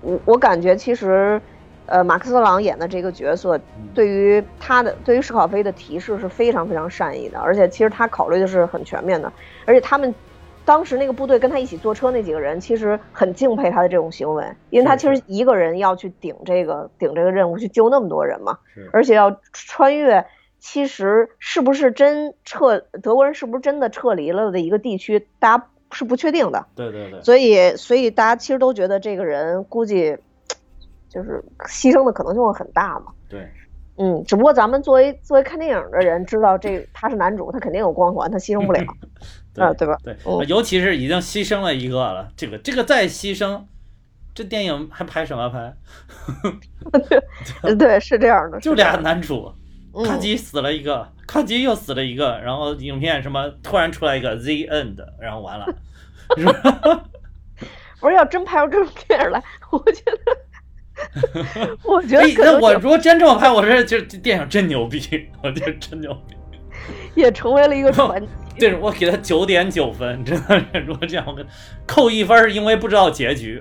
[0.00, 1.40] 我我感觉其实。
[1.86, 3.60] 呃，马克思朗演的这个角色，
[3.94, 9.30] 对于他的对于史考菲的提示是非常非常善意的，而且其实他考虑的是很全面的，
[9.66, 10.14] 而且他们
[10.64, 18.58] 当时那个部队跟他一起坐车那几个人，其实很敬佩他的这种行为，因为他其实一个人要去顶这个顶这个任务，去救那么多人嘛，
[18.90, 20.24] 而且要穿越，
[20.58, 30.16] 其实是不是真撤德国人是不是真的撤离了的一个地区，大家是不确定的，对对对，所以所以大家其实都觉得这个人估计。
[31.14, 33.12] 就是牺牲的可能性会很大嘛？
[33.28, 33.48] 对，
[33.98, 38.80] 嗯，只不过咱们作为作为看电影的人知道这他是男主，他肯定有光环，他牺牲不了，
[39.64, 39.96] 啊，对吧？
[40.02, 40.16] 对，
[40.48, 43.62] 尤其是已经牺牲了一个了，这个这个再牺牲，
[44.34, 45.76] 这电影还拍什么拍？
[47.78, 49.52] 对，是这样的，就俩男主，
[50.04, 55.66] 咔叽死了一个，咔叽又死了一个，然后影片什么突然出来一个 The End，然后完了。
[58.00, 60.36] 不是要真拍出这种电影来，我觉得，
[61.84, 65.00] 我觉得那我如果真这么拍，我说这电影真牛逼，
[65.42, 66.34] 我觉得真牛逼，
[67.14, 68.28] 也成为了一个传奇。
[68.56, 71.36] 对，我给他九点九分，真的如果这样，我
[71.86, 73.60] 扣一分是因为不知道结局，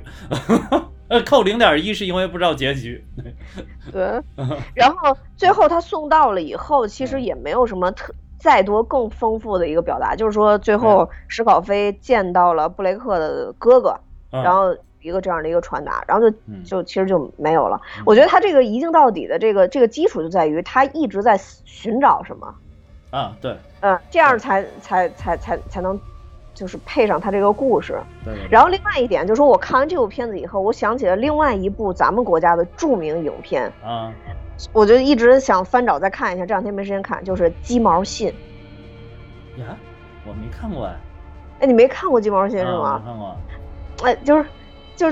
[1.08, 3.03] 呃，扣零点一是因为不知道结局。
[3.91, 4.03] 对，
[4.75, 16.36] 然后最后他送到了以后，其实也没有什么特再多更丰富的一个表达，就是说最后史考菲见到了布雷克的哥哥，然后一个这样的一个传达，然后就
[16.66, 17.80] 就其实就没有了。
[18.06, 22.56] 我觉得他这个一镜到底的这个这个基础就在于他一直在寻找什么。
[23.12, 26.00] 啊，对，嗯，这样才才才才才能，
[26.56, 28.02] 就是配上他这个故事。
[28.26, 28.34] 对。
[28.50, 34.12] 然后另外一点就是说，我看完这部片子以后，我想起了另外一部咱们国家的著名影片啊，
[34.72, 38.34] 我就一直想翻找再看一下，这两天没时间看，就是《鸡毛信》。
[39.62, 39.78] 呀，
[40.26, 40.96] 我没看过哎。
[41.60, 43.00] 哎，你没看过《鸡毛信》是吗？
[43.06, 43.38] 没看过。
[44.04, 44.44] 哎，就是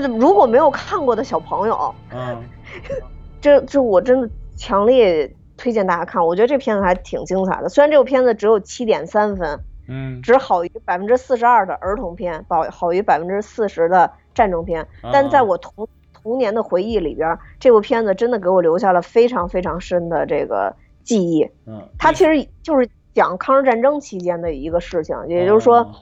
[0.00, 2.42] 是如果没有看过的小朋友，嗯，
[3.42, 5.30] 这这我真的强烈。
[5.54, 7.68] 推荐大家看，我觉得这片子还挺精彩的。
[7.68, 14.84] 虽然这部片子只有七点三分，嗯，只好于百分之四十二的儿童片，好好于百分之四十的战争片。
[15.12, 20.74] 但在我童童年的回忆里边，这部片子真的给我留下了非常非常深的这个
[21.04, 21.48] 记忆。
[21.66, 25.92] 嗯，它其实就是讲抗日战争期间的一个事情，也就是说，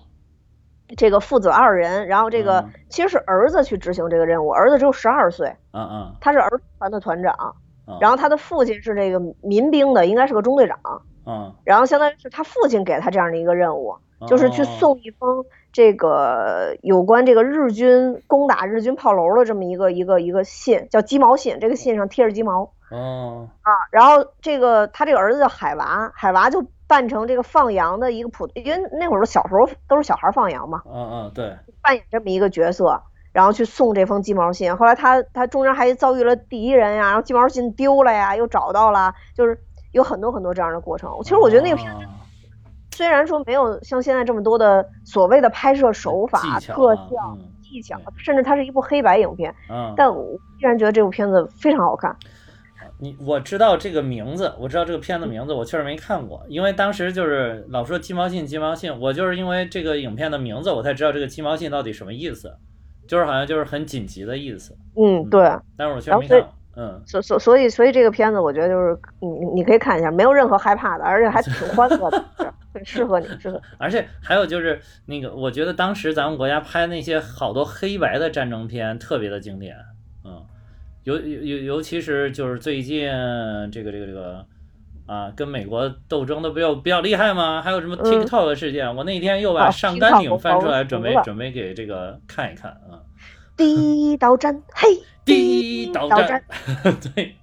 [0.96, 7.54] 这个父子二人，然后这个其实是儿子去执行这个任务，儿子只有十二岁，嗯嗯，他是儿童团的团长。
[8.00, 10.78] 然后他的父亲是这个民兵的，应该是个中队长。
[11.26, 13.96] 嗯，然后相当于是他父亲给他这样的一个任务，
[14.28, 21.58] 就是去送一封这个有关这个日军攻打日军炮楼的这么一个一个一个信，叫鸡毛信。
[21.58, 22.62] 这个信上贴着鸡毛。
[22.92, 23.48] 哦。
[23.62, 30.82] 啊，然后这个他这个儿子叫海娃，海娃就扮成这个放羊的一个普，因为那会儿小时候都是小孩放羊嘛。
[30.84, 31.56] 嗯嗯，对。
[31.80, 33.00] 扮演这么一个角色。
[33.32, 39.56] 然后去送这封鸡毛信，后来他他中间还遭遇了敌人呀，然后鸡毛信丢了呀，又找到了，就是
[39.92, 41.08] 有很多很多这样的过程。
[41.22, 42.00] 其实我觉得那个片子
[42.90, 49.54] 虽然说没有像现在这么多的所谓的拍摄手法、特效技巧，甚至它是一部黑白影片，
[49.96, 50.24] 但我
[50.58, 52.16] 依然觉得这部片子非常好看。
[53.00, 62.54] 你我知道这个名字，我知道这个片子名字，我确实没看过，因为当时就是老说鸡毛信鸡毛信，我就是因为这个影片的名字，我才知道这个鸡毛信到底什么意思。
[63.08, 65.40] 就是好像就是很紧急的意思，嗯，对。
[65.76, 72.24] 但是我确实没看，嗯，所所所以所以这个片子我觉得就是你你可以看一下，没有任何害怕的，而且还挺欢乐的，
[72.72, 73.60] 很适合你，适合。
[73.78, 79.82] 而且还有就是那个，我觉得当时咱们国家拍那些好多黑白的战争片特别的经典，嗯，
[81.18, 83.08] 尤尤尤其是就是最近
[83.72, 84.46] 这个这个这个。
[85.06, 87.60] 啊，跟美国斗争的比较比较厉害吗？
[87.60, 88.94] 还有什么 TikTok 事件？
[88.94, 93.02] 我那天又把上甘岭翻出来，准备准备给这个看一看啊。
[93.56, 93.74] 第
[94.12, 94.86] 一刀战，嘿，
[95.26, 96.40] 第一刀战，
[97.12, 97.34] 对，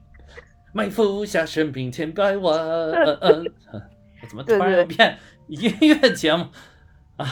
[0.72, 2.58] 埋伏下神兵千百万。
[3.20, 3.46] 嗯嗯，
[4.22, 6.46] 我怎么突然变音乐节目
[7.18, 7.28] 啊？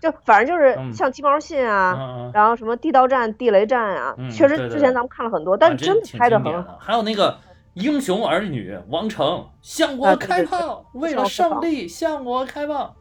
[0.00, 6.78] 就反正就是像鸡毛信啊，然后什么地道战、地雷战啊，确实之前咱们看了很多，但是真的拍的很好。
[6.80, 7.36] 还有那个。
[7.74, 12.96] 英雄儿女王成向我开炮，为了胜利向我开炮。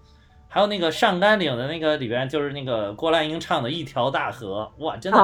[0.48, 5.20] 还有那个上甘岭的那个里边，就是那个郭兰英唱的一条大河，哇，真的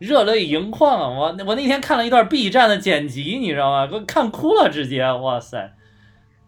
[0.00, 1.16] 热泪盈眶。
[1.16, 3.86] 我我那天看了一段 B 站的剪辑，你知道吗？
[3.86, 5.72] 给我看哭了，直接，哇塞！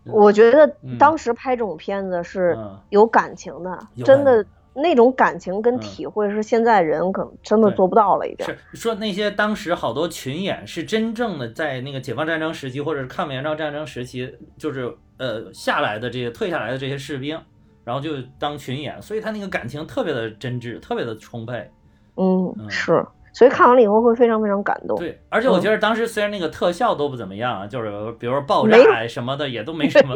[0.07, 2.59] 我觉得当时拍这种片子是
[2.91, 4.45] 有感情的，真的。
[4.75, 8.47] 那种感情跟体会是现在人可能真的做不到了，已经。
[8.47, 17.39] 是说那些当时好多群演是真正的在那个解放战争时期或者是抗美援朝战争时期，就是呃下来的这些退下来的这些士兵，
[17.85, 21.71] 然后就当群演，所以他那个感情特别的真挚，特别的充沛。
[22.17, 24.97] 嗯，是，所以看完了以后会非常非常感动。
[24.99, 30.15] 对，而且我觉得当时虽然那个特效都不怎么样啊，就是比如说爆炸什么的也都没什么，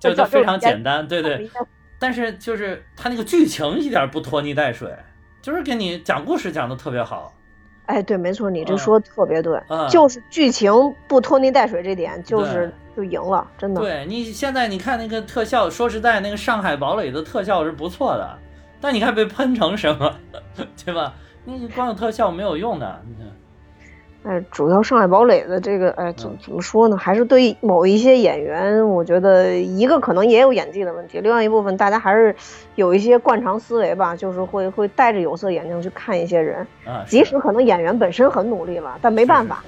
[0.00, 1.48] 就都非常简单，对对。
[1.98, 4.94] 但是就是他那个剧情一点不拖泥带水，
[5.42, 7.32] 就是给你讲故事讲的特别好。
[7.86, 9.58] 哎，对，没错，你这说的特别对，
[9.88, 10.70] 就是剧情
[11.08, 13.80] 不拖泥带水这点，就是就赢了，真的。
[13.80, 18.38] 对你现在你看那个特效，说实在，那个《上海堡垒》的特效是不错的，
[18.80, 20.14] 但你看被喷成什么，
[20.84, 21.14] 对吧？
[21.46, 23.26] 那个光有特效没有用的，你看。
[24.28, 26.96] 哎，主要上海堡垒的这个，哎，怎怎么说呢？
[26.98, 32.36] 还是对某一些演员，我觉得一个可能也有演技的问题，另外一部分大家还是
[32.74, 36.66] 有一些惯常思维吧，就是会会戴着有色眼镜去看一些人，
[37.06, 39.64] 即使可能演员本身很努力了，但没办法，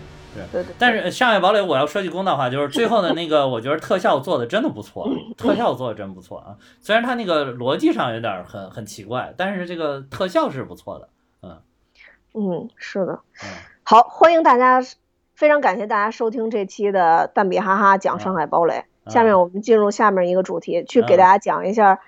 [0.52, 0.74] 对对。
[0.78, 6.56] 但是《上海堡垒》我要说句公道话，就是最后的那个， 我觉得特效做的真的不错， 特效做的真不错啊。
[6.80, 11.08] 虽然它那个逻辑上有点很很奇怪，但是这个特效是不错的。
[11.44, 11.56] 嗯
[12.34, 13.18] 嗯，是的。
[13.90, 14.81] 好，欢迎大家，
[15.35, 18.85] 非常感谢大家收听这期的蛋比哈哈讲《上海堡垒》。
[19.12, 21.98] 下面我们进入下面一个主题，去给大家讲一下。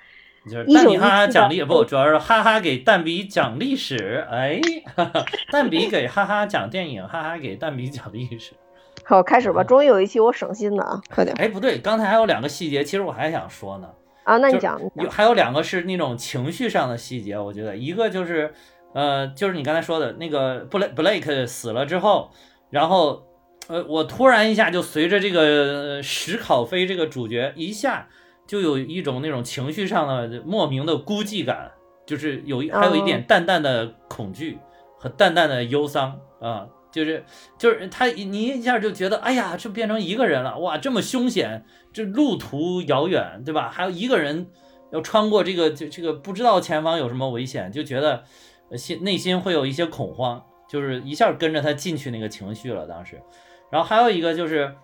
[0.45, 4.25] 就是蛋比哈哈讲历不，主要是哈哈给蛋比讲历史。
[4.31, 4.61] 哎，
[5.51, 8.53] 蛋比给哈哈讲电影，哈哈给蛋比讲历史。
[9.03, 9.65] 好，开始吧。
[9.65, 11.37] 终于有一期我省心的啊，快点。
[11.41, 13.89] 哎，不对，刚才还有两个细节，其实我还想说呢。
[14.23, 14.81] 啊，那你讲。
[14.95, 18.55] 有还有两个是那种情绪上的细节，我觉得一个就是，
[18.95, 22.31] 呃，就是你刚才说的那个布雷布雷克死了之后，
[22.71, 23.25] 然后，
[23.69, 28.09] 呃，我突然一下就随着这个史考菲这个主角一下。
[28.45, 31.71] 就有一种那种情绪上的莫名的孤寂感，
[32.05, 34.59] 就是有一还有一点淡淡的恐惧
[34.99, 37.25] 和淡淡的忧伤啊，就是
[37.57, 43.71] 就是他你一下就觉得哎呀，这变成一个人了哇，这么凶险，这路途遥远，对吧？
[43.71, 44.49] 还有一个人
[44.93, 48.25] 要穿过这个这这个不知道前方有什么危险，就觉得
[48.77, 52.87] 心内心会有一些恐慌，就是一下跟着他进去那个情绪了。
[52.87, 53.21] 当时，
[53.71, 54.75] 然后还有一个就是。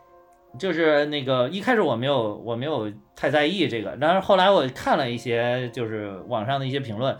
[0.58, 7.14] 就是那个一开始我没有我没有太在意这个，但是后来我看了一些就是网上的一些评论，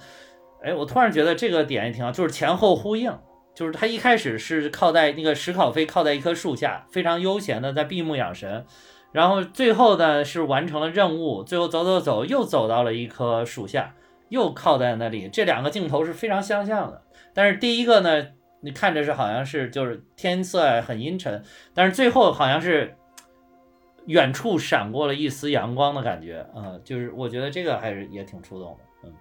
[0.62, 3.12] 哎，我突然觉得这个点也挺好，就是前后呼应，
[3.54, 8.64] 就是他一开始是靠在那个史考菲靠在一棵树下，非常悠闲的在闭目养神，
[9.12, 13.94] 然后最后呢是完成了任务，最后走走走又走到了一棵树下，
[14.28, 17.02] 又靠在那里，这两个镜头是非常相像的，
[17.34, 18.26] 但是第一个呢，
[18.60, 21.42] 你看着是好像是就是天色很阴沉，
[21.74, 22.94] 但是最后好像是。
[24.06, 29.12] 远处闪过了一丝阳光的感觉，啊，就是我觉得这个还是也挺触动的，嗯，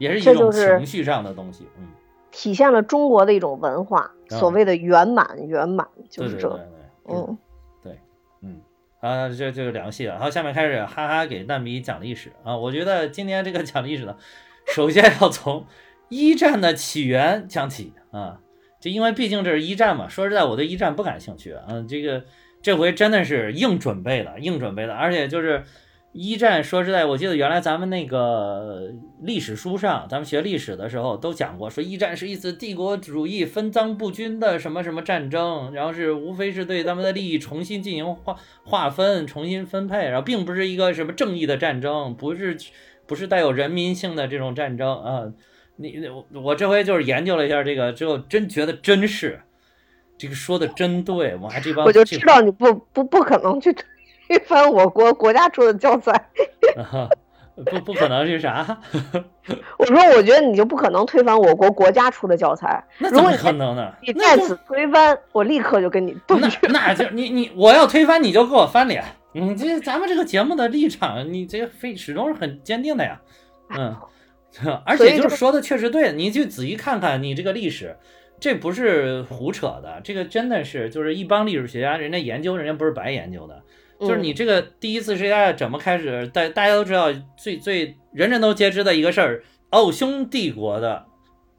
[0.00, 1.86] 也是一种情绪上的东西，嗯，
[2.32, 6.58] 体现了中国的一种文化，所谓的圆满，圆满就是这，
[7.04, 7.38] 嗯，
[9.06, 14.16] 啊，这就两个戏了，好，下面开始哈哈给蛋米讲历史啊，我觉得今天这个讲历史呢，
[14.66, 15.64] 首先要从
[16.08, 18.40] 一战的起源讲起啊，
[18.80, 22.24] 就因为毕竟这是一战嘛，说实在，我对一战不感兴趣，啊，这个。
[22.62, 25.62] 这回真的是硬准备的，硬准备的，而且就是
[26.16, 26.64] 一战。
[26.64, 42.56] 说实在，我记得原来咱们那个历史书上，咱们学历史的时候都讲过，说一战是一次帝国主义分赃不均的什么什么战争，然后是无非是对咱们的利益重新进行划划分、重新分配，然后并不是一个什么正义的战争，不是
[43.06, 45.32] 不是带有人民性的这种战争啊。
[45.76, 49.40] 你我我这回就是研究了一下这个之后，真觉得真是。
[50.18, 53.70] 这个说的真对，我还这帮我就知道你不不不可能去
[54.26, 56.28] 推翻我国国家出的教材，
[57.70, 58.78] 不不可能是啥？
[59.78, 63.92] 我说我觉得你就不可能推翻我国国家出的教材，那怎么可能呢？
[64.02, 73.20] 你再次推翻，我立刻就跟你那那就你你我要推翻你就给我翻脸，你这咱们这个节目的立场，你这非始终是很坚定的呀，
[73.70, 73.96] 嗯，
[74.84, 77.96] 而且就是说的确实对，你就仔细看看你这个历史。
[78.38, 83.62] 这不是胡扯的，这个真的是就是一帮历史学家，人家研究，人家不是白研究的。
[84.00, 86.26] 就是你这个第一次世界大战怎么开始？
[86.28, 91.06] 大大家都知道，最最人人都皆知的一个事儿，奥匈帝国的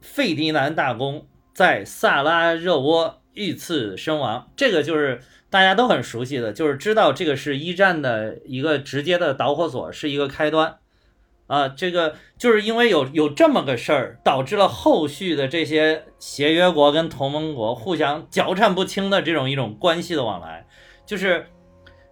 [0.02, 10.78] 费迪南大公在萨拉热窝遇刺身亡，这个就是大家都很熟悉的，就是知道这个是一战的一个直接的导火索，是一个开端。
[11.48, 20.68] 啊，这个就是因为有有这么个事儿，导致了后续的这些协约国跟同盟国互相交缠不清的这种一种关系的往来。
[21.06, 21.48] 就是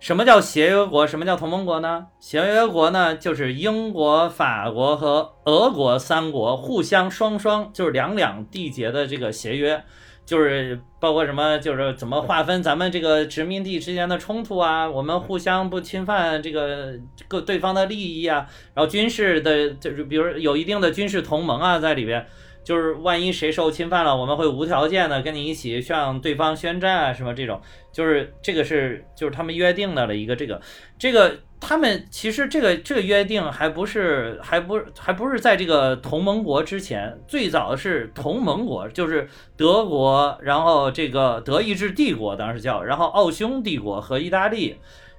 [0.06, 2.06] 什么叫协约国，什么叫同盟国呢？
[2.20, 9.84] 协约国呢，就是英国、法国和俄国三国互相双双，就是两两缔结的这个协约。
[10.24, 16.94] 就是包括什么，就是怎么划分咱们这个殖民地之间的冲突啊，我们互相不侵犯这个
[17.28, 22.28] 各对方的利益啊，然后军事的，就是比如有一定的军事同盟啊在里边，
[22.66, 27.62] 就是万一谁受侵犯了，我们会无条件的跟你一起向对方宣战啊，什么这种，
[27.94, 30.60] 就是这个是就是他们约定的了一个这个
[31.00, 31.38] 这个。
[31.58, 39.28] 他们其实这个这个约定还不是还不还不是在这个同盟国之前，最早是同盟国，就是
[39.58, 44.76] 德国，然后这个德意志帝国当时叫，然后奥匈帝国和意大利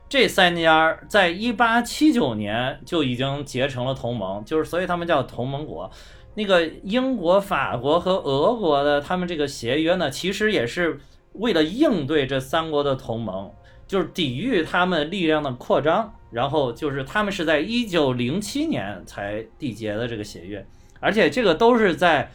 [0.08, 5.90] 这三家，在一八七九年就已经结成了同盟，就是所以他们叫同盟国。
[6.36, 11.00] 那个英国、法国和俄国的他们这个协约呢，其实也是
[11.32, 13.50] 为了应对这三国的同盟，
[13.88, 16.12] 就是抵御他们力量的扩张。
[16.32, 20.66] 然后就是他们是在一九零七年才缔结的这个协约，
[21.00, 22.30] 而且这个都是在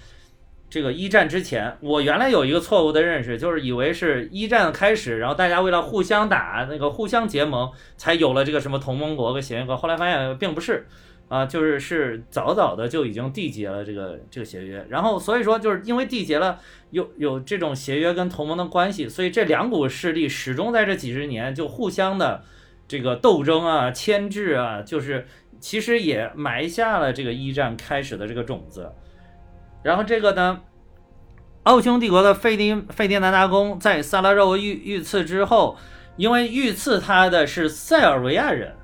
[0.69, 9.75] 这个一战之前，我原来有一个错误的认识，就是以为是一战开始，然后大家为了互相打那个互相结盟，才有了这个什么同盟国和协约国。
[9.75, 10.87] 后来发现并不是，
[11.32, 14.86] 啊，就是是早早的就已经缔结了这个这个协约。
[14.89, 16.59] 然后所以说就是因为缔结了
[16.89, 22.43] 有有这种协约跟同盟的关系，所以这两股势力始终在这几十年就互相的
[22.86, 25.25] 这个斗争啊、牵制啊，就是
[25.61, 28.91] 其实也埋下了这个一战开始的这个种子。
[29.84, 30.59] 然后这个呢，
[31.63, 35.77] 奥匈帝国的费迪费迪南大公在萨拉热窝遇遇刺之后，
[36.17, 38.75] 因为遇刺他的是塞尔维亚人，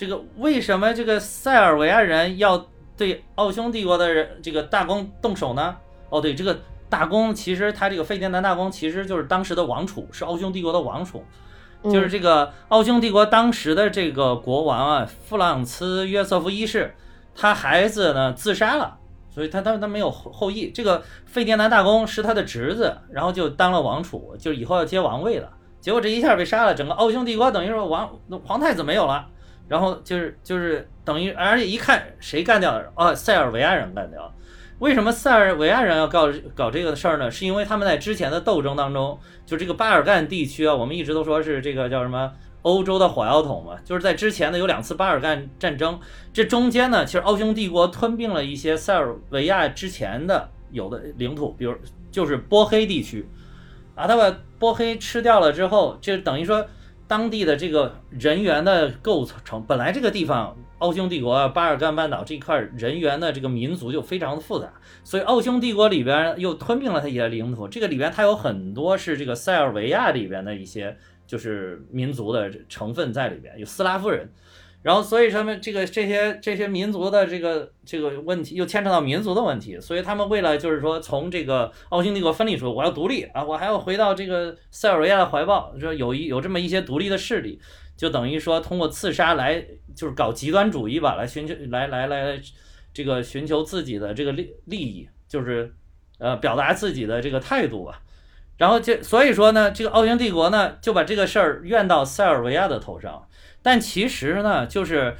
[0.00, 5.76] 这个为什么这个塞尔维亚人要对奥匈帝国的人这个大公动手呢？
[6.08, 11.22] 哦，对，这个大公其实他这个费迪南大公其实就是当时的王储，是奥匈帝国的王储，
[11.84, 16.94] 就是这个奥匈帝国当时的这个国王啊，弗朗茨约瑟夫一世，
[17.34, 18.96] 他孩子呢自杀了。
[19.28, 25.50] 所以他他他没有后后裔，这个费迪南大公是他的侄子，然后就当了王储，就是以后要接王位了。
[25.78, 28.08] 结果这一下被杀了，整个奥匈帝国等于说王
[28.46, 29.28] 皇太子没有了，
[29.70, 32.92] 然后就是就是等于，而且一看谁干掉的？
[32.96, 34.34] 哦，塞尔维亚人干掉。
[34.80, 37.30] 为什么塞尔维亚人要搞搞这个事儿呢？
[37.30, 39.16] 是因为他们在之前的斗争当中，
[39.46, 42.32] 就这个巴尔干地区啊，我们一直都说是这个叫什么？
[42.62, 45.98] 欧洲的火药桶嘛，就是在之前呢有两次巴尔干战争，
[46.32, 51.74] 这中间呢，其实奥匈帝国吞并了一些塞尔维亚之前的有的领土，比如
[52.10, 53.26] 就是波黑地区，
[53.94, 56.66] 啊，他把波黑吃掉了之后，就等于说
[57.10, 70.96] 当地的这个人员的构成，本来这个地方奥匈帝国巴尔干半岛这一块人员的这个民族就非常的复杂，所以奥匈帝国里边又吞并了它一些领土，这个里边它有很多是这个塞尔维亚里边的一些。
[71.26, 74.28] 就是民族的成分在里边，有斯拉夫人，
[74.82, 87.60] 然后所以他们这个这些这些民族的这个这个问题又牵扯到民族的问题，所以他们为了就是说从这个奥匈帝国分离出，我要独立啊，我还要回到这个塞尔维亚的怀抱，说有一有这么一些独立的势力，
[87.94, 89.62] 就等于说通过刺杀来
[89.94, 92.40] 就是搞极端主义吧，来寻求来来来
[92.94, 95.74] 这个寻求自己的这个利利益，就是
[96.18, 98.00] 呃表达自己的这个态度吧。
[98.56, 103.26] 然后就所以说呢，这个奥匈帝国呢就把这个事儿怨到塞尔维亚的头上，
[103.62, 105.16] 但其实呢，就是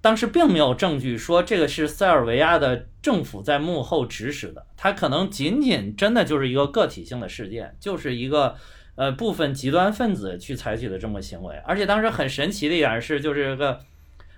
[0.00, 8.56] 当时并没有证据说这个是塞尔维亚的政府在幕后指使的，它可能仅仅真的就是一个个体性的事件，就是一个
[8.94, 11.56] 呃部分极端分子去采取的这么行为。
[11.66, 13.80] 而且当时很神奇的一点是，就是个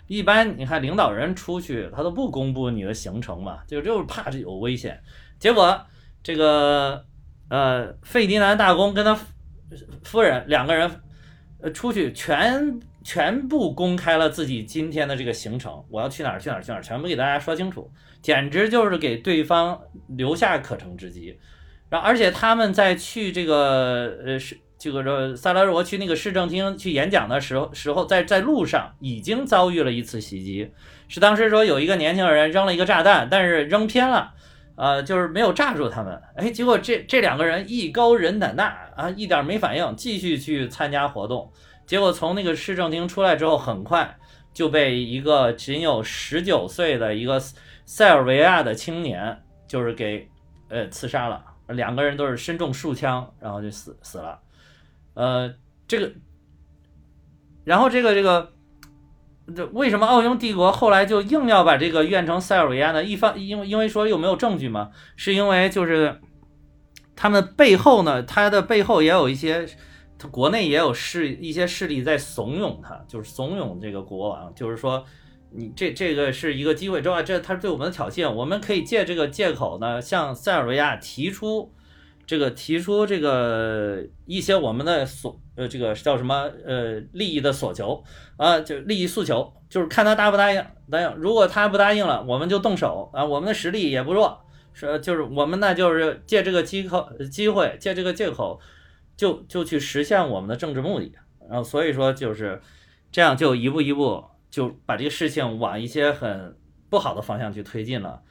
[0.07, 5.01] 一般你看领导人出去他都不公布你的行程嘛，就就是怕这有危险。
[5.39, 5.87] 结果
[6.23, 7.05] 这个。
[7.51, 9.19] 呃，费迪南大公跟他
[10.05, 10.89] 夫人两个人，
[11.61, 17.91] 呃，出去全全部公开了自己今天的这个行程，我要去哪儿去哪儿去哪儿，全部给大家说清楚，
[18.21, 21.39] 简直就是给对方留下可乘之机。
[21.89, 30.71] 然后，而且他们在去这个呃是这个这萨拉热窝去那个市政厅去演讲的时候时候，在在路上已经遭遇了一次袭击，
[31.09, 34.35] 是当时说有一个年轻人扔了一个炸弹，但是扔偏了。
[34.77, 41.53] 呃，就是没有炸住他们，哎，结果这这两个人艺高人胆大啊，一点没反应，继续去参加活动。
[41.91, 44.17] 结果从那个市政厅出来之后，很快
[44.55, 47.41] 就被一个仅有十九岁的一个
[47.85, 50.31] 塞尔维亚的青年，就是给
[50.69, 51.45] 呃刺杀了。
[51.67, 54.39] 两个人都是身中数枪，然后就死死了。
[55.15, 55.53] 呃，
[55.89, 56.13] 这个，
[57.65, 58.53] 然后这个这个。
[59.57, 63.03] 这为什么奥匈帝国后来就硬要把这个怨成塞尔维亚呢？
[63.03, 66.21] 一方因为因为说又没有证据嘛，是因为就是
[67.17, 69.67] 他们背后呢，他的背后也有一些，
[70.21, 75.03] 他国内也有势一些势力在怂恿他，就是怂恿这个国王，就是说
[75.51, 81.73] 你这这个是一个机会，之外这他是对我们的挑衅，我们可以借这个借口呢，向塞尔维亚提出。
[82.27, 88.05] 这个提出这个一些我们的所呃这个叫什么呃利益的所求
[88.37, 90.65] 啊，就利益诉求，就是看他答不答应。
[90.89, 93.25] 答应，如果他不答应了，我们就动手啊。
[93.25, 94.39] 我们的实力也不弱，
[94.73, 98.61] 是就是我们呢就是借这个机口机会，借这个借口，
[99.21, 101.13] 就就去实现我们的政治目的。
[101.47, 102.59] 然后所以说就是
[103.13, 106.57] 这样，就一步一步就把这个事情往一些很
[106.89, 108.23] 不好的方向去推进了。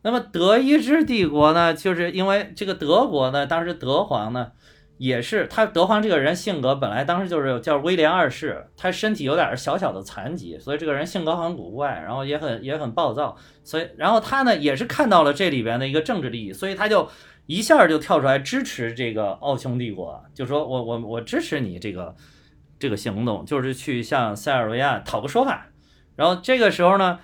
[0.00, 4.52] 那么德意志帝国呢，就是因为这个德国呢，当时德皇呢，
[4.96, 17.08] 也是他德皇这个人性格本来当时就是叫威廉二世，他身体有点小小的残疾，所以这个人性格很古怪，然后也很也很暴躁，所以然后他呢也是看到了这里边的一个政治利益，所以他就
[17.48, 22.14] 一下就跳出来支持这个奥匈帝国，就说我我我支持你这个
[22.78, 25.66] 这个行动，就是去向塞尔维亚讨个说法，
[26.14, 27.18] 然后这个时候呢。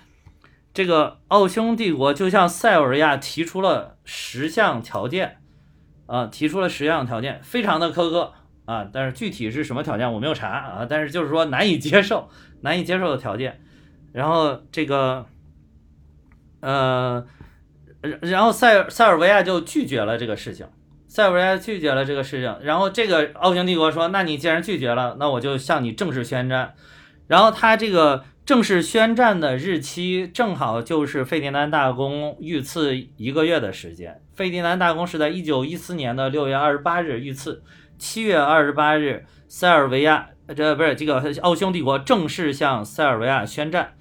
[0.75, 5.37] 这个奥匈帝国就向塞尔维亚提出了十项条件，
[6.05, 8.33] 啊，提出了十项条件，非常的苛刻
[8.65, 12.27] 啊，但是具体是什么条件我没有查啊，但是就是说难以接受，
[12.59, 13.61] 难以接受的条件。
[14.11, 15.25] 然后这个，
[16.59, 17.25] 呃，
[18.21, 20.67] 然后塞塞尔维亚就拒绝了这个事情。
[21.07, 26.73] 塞尔维亚拒绝了这个事情，然后这个奥匈帝国说：“那你既然拒绝了，那我就向你正式宣战。”
[27.27, 34.21] 然后他这个正式宣战的日期正好就是费迪南大公遇刺一个月的时间。
[34.33, 37.63] 费迪南大公是在一九一四年的六月二十八日遇刺，
[37.97, 43.93] 七月二十八日，塞尔维亚这不是这个奥匈帝国正式向塞尔维亚宣战。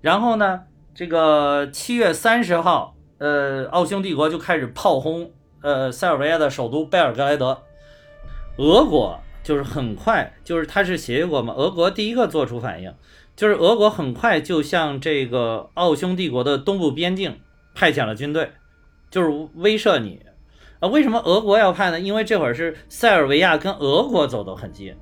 [0.00, 0.60] 然后呢，
[0.94, 5.30] 这个七月三十号，呃，奥匈帝国就开始炮轰。
[5.60, 7.60] 呃，塞尔维亚的首都贝尔格莱德，
[8.56, 12.94] 俄国就是很快，就是它是协约国嘛，俄国第一个做出反应，
[13.36, 17.38] 就是俄国很快就向这个奥匈帝国的东部边境
[17.74, 18.52] 派遣了军队，
[19.10, 20.22] 就是威慑你。
[20.78, 22.00] 啊，为什么俄国要派呢？
[22.00, 24.96] 因为这会儿是塞尔维亚跟俄国走得很近。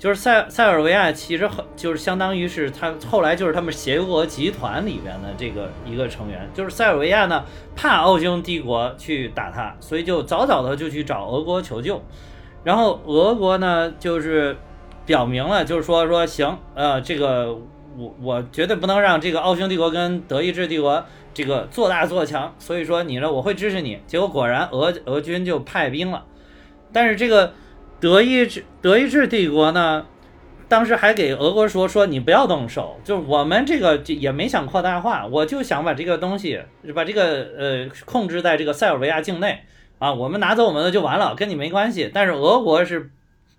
[0.00, 7.44] 就是塞塞尔维亚其实很就是相当于是他后来就是他们协约国集团里边的这个一个成员，就是塞尔维亚呢
[7.76, 12.00] 怕奥匈帝国去打他，所以就早早的就去找俄国求救，
[12.64, 14.56] 然后俄国呢就是
[15.04, 17.58] 表明了就是说说行，呃，这个
[17.98, 24.00] 我我绝对不能让这个奥匈帝国跟德意志帝国这个做大做强，所以说你呢我会支持你。
[24.06, 26.24] 结果果然俄俄军就派兵了，
[26.90, 27.52] 但是这个。
[28.00, 30.06] 德意志德意志帝国呢，
[30.68, 36.58] 当时还给俄国说说你不要动手，就是我们这个也没想扩大化，我就想把这个东西
[36.94, 39.60] 把这个呃控制在这个塞尔维亚境内
[39.98, 42.10] 啊，我们拿走我们的就完了，跟你没关系。
[42.12, 43.10] 但是俄国是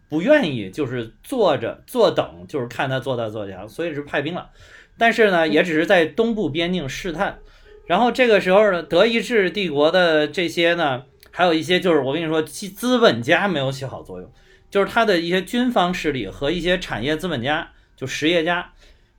[0.10, 4.50] 不愿意，就是坐着坐等，就是看他做大做强，所以是派兵了。
[4.98, 7.38] 但是呢，也只是在东部边境试探。
[7.86, 11.04] 然后这个时候呢，德意志帝国的这些呢。
[11.32, 14.30] 还有一些就是我跟你说，资资本家没有起好作用，
[14.70, 18.74] 就是他的一些军方势力和一些产业资本家，就实业家，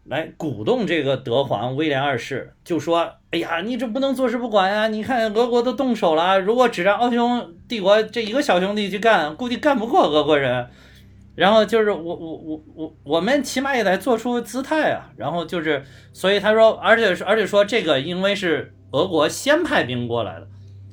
[0.04, 4.88] 来鼓动这个德皇威廉二世，就说：“哎呀，你这不能坐视不管呀！
[4.88, 10.68] 你看俄国都动手了，如果只让奥匈帝国这一个小兄弟去干，估计干不过俄国人。
[11.34, 15.10] 然后就是我我我我我们起码也得做出姿态啊。
[15.16, 15.82] 然后就是，
[16.12, 20.48] 所以他说，而且而且说这个因为是俄国先派兵过来的。”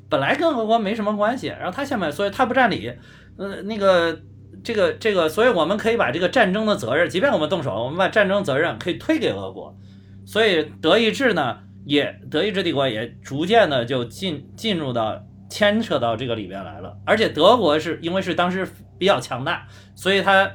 [0.09, 2.91] 本来跟俄国没什么关系，然后他下面，所以他不占理，
[3.37, 4.19] 呃，那个
[4.63, 9.77] 这个这个，所以我们可以把这个战争的责任，即便我们动手，我们把战争责任可以推给俄国，
[10.25, 20.49] 所以德意志呢，也德意志帝国也逐渐的就进进入到牵扯到这个里边来了，而且德国是因为是当时比较强大，所以他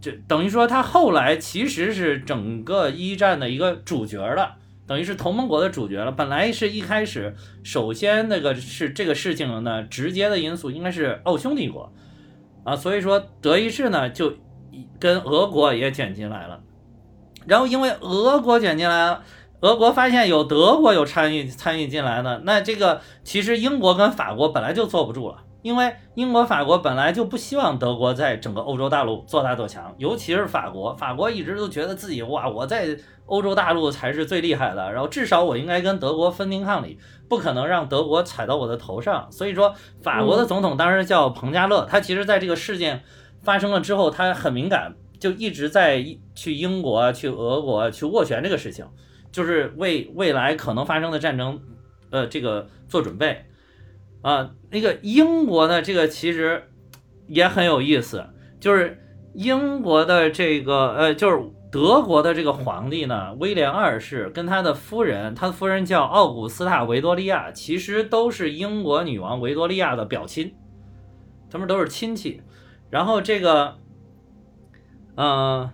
[0.00, 4.56] 就等于说他后来其实是整个一战的一个主角了。
[4.86, 6.12] 等于是同盟国的主角了。
[6.12, 11.92] 本来是一开始，首先那个是这个事情呢，直接的因素应该是奥匈帝国
[12.64, 14.34] 啊，所以说德意志呢就
[14.98, 16.60] 跟俄国也卷进来了。
[17.46, 19.22] 然后因为俄国卷进来了，
[19.60, 25.44] 俄国发现有德国有参与参与进来呢，那这个其实英国跟法国本来就坐不住了。
[25.64, 30.94] 因为英国、法国本来就不希望德国在整个欧洲大陆做大做强，尤其是法国。
[30.94, 32.94] 法国一直都觉得自己哇，我在
[33.24, 36.98] 欧洲大陆才是最厉害的，然后至少我应该跟德国分庭抗礼，
[37.30, 39.26] 不可能让德国踩到我的头上。
[39.32, 43.02] 所以说，法国的总统当时叫彭加勒，他其实在这个事件
[43.42, 46.04] 发生了之后，他很敏感，就一直在
[46.34, 48.84] 去英国、去俄国去斡旋这个事情，
[49.32, 51.58] 就是为未来可能发生的战争，
[52.10, 53.46] 呃，这个做准备。
[54.24, 56.70] 啊，那个英国的这个其实
[57.28, 58.24] 也很有意思，
[58.58, 58.98] 就是
[59.34, 70.54] 英国的这个呃，就是德国的这个皇帝呢，威廉二世跟他的夫人，他的夫人叫奥古斯塔·维多利亚，其实都是英国女王维多利亚的表亲，
[71.50, 72.40] 他们都是亲戚。
[72.88, 73.76] 然后这个，
[75.16, 75.68] 嗯，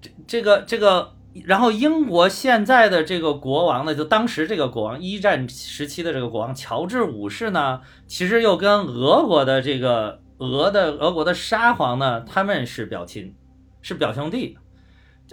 [0.00, 1.12] 这这个这个。
[1.46, 13.34] 然后英国现在的这个国王呢，就当时这个国王一战时期的这个国王乔治五世呢，其实又跟俄国的这个俄的俄国的沙皇呢，他们是表亲，
[13.80, 14.58] 是表兄弟，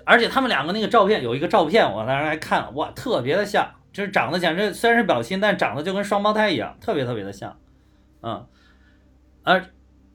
[0.06, 7.60] 而且他们两个那个照片有一个照片，我当时还看了，哇，特别的像，就是长得简直虽然是表亲，但长得就跟双胞胎一样，特别特别的像，
[8.22, 8.46] 嗯，
[9.44, 9.66] 而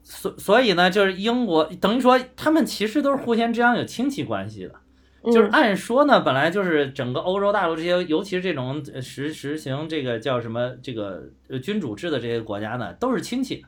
[0.02, 4.74] 所所以呢，就是英国等于说他们其实都是互相之间有亲戚关系的。
[5.32, 11.22] 就是按说呢，本来就是整个欧洲大陆这些，尤其是这种实实行这个叫什么这个
[11.62, 13.64] 君主制的这些国家呢，都是亲戚。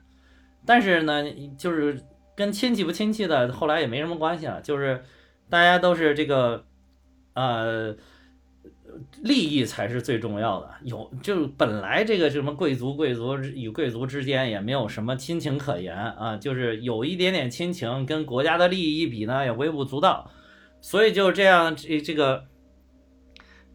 [0.66, 1.24] 但是呢，
[1.56, 1.98] 就是
[2.34, 4.60] 跟亲戚不亲戚的，后来也没什么关系了。
[4.60, 5.02] 就是
[5.48, 6.64] 大家都是这个，
[7.34, 7.94] 呃，
[9.22, 10.70] 利益才是最重要的。
[10.82, 20.30] 有就本来这个什么贵族贵族与贵族之间也没有什么亲情可言啊，就是有一点点亲情，跟国家的利益一比呢，也微不足道。
[20.80, 22.44] 所以就这样，这这个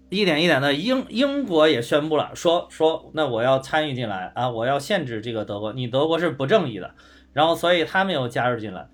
[0.10, 6.96] 一点一点的，英英国也宣布了，说说那我要参与进来啊，我要限制这个德国，你德国是不正义的。
[7.34, 8.90] 然后所以他们又加入进来，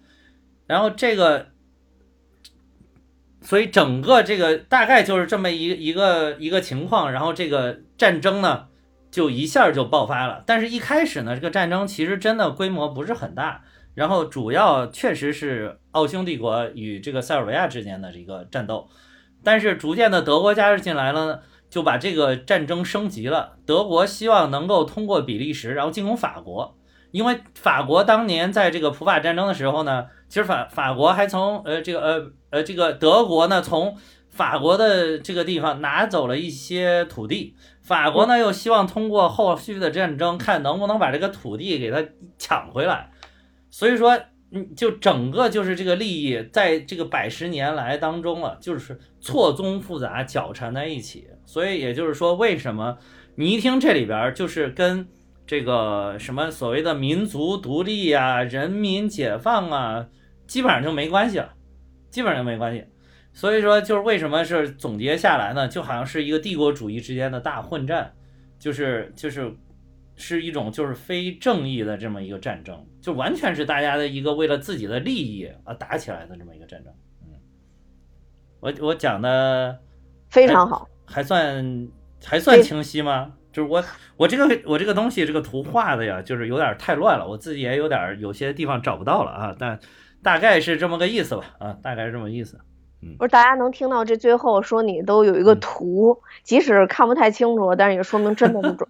[0.66, 1.48] 然后这个。
[3.40, 8.68] 所以整个这个大概就是这么一一个一个情况，然后这个战争呢
[9.10, 10.44] 就一下就爆发了。
[10.46, 13.64] 但是一开始呢，这个战争其实真的规模不是很大，
[13.98, 18.88] 然后主要确实是奥匈帝国与这个塞尔维亚之间的这个战斗。
[19.44, 23.58] 但是逐渐的德国加入进来了，就把这个战争升级了。
[23.66, 26.78] 德国希望能够通过比利时，然后进攻法国，
[27.10, 30.06] 因为法国当年在这个普法战争的时候呢。
[30.30, 33.96] 其实法法国还从呃这个呃呃这个德国呢从
[34.28, 42.04] 法国的这个地方拿走了一些土地，法国呢又希望通过后续的战争看能不能把这个土地给它
[42.38, 43.10] 抢回来，
[43.78, 44.20] 所以说
[44.52, 52.98] 嗯就整个就是这个利益在这个百十年来当中啊就是错综复杂搅缠在一起，所以也就是说为什么
[53.36, 55.08] 你一听这里边就是跟。
[55.50, 60.06] 这个什么所谓的民族独立呀、人民解放啊，
[60.46, 61.54] 基本上就没关系了，
[62.10, 62.84] 基本上就没关系。
[63.32, 65.66] 所以说，就是为什么是总结下来呢？
[65.66, 68.12] 就好像是一个帝国主义之间的大混战，
[68.60, 69.50] 就是就是
[70.18, 76.92] 是一种就是非正义的这么一个战争，就完全是大家的一个为了自己的利益而打起来的这么一个战争。
[77.24, 77.30] 嗯，
[78.60, 79.80] 我我讲的
[80.30, 81.88] 非常好，还算
[82.26, 83.36] 还算清晰吗？
[83.54, 83.84] 就是我
[84.18, 89.56] 我这个我这个东西这个图画的呀，就是有点太乱了，我自己也有点有些地方找不到了啊。
[89.58, 89.80] 但
[90.24, 92.60] 大概是这么个意思吧，啊，大概是这么意思。
[93.02, 98.90] 嗯，不是大家能听到这最后说你都有一个图，即使看不太清楚，但是也说明真的不准。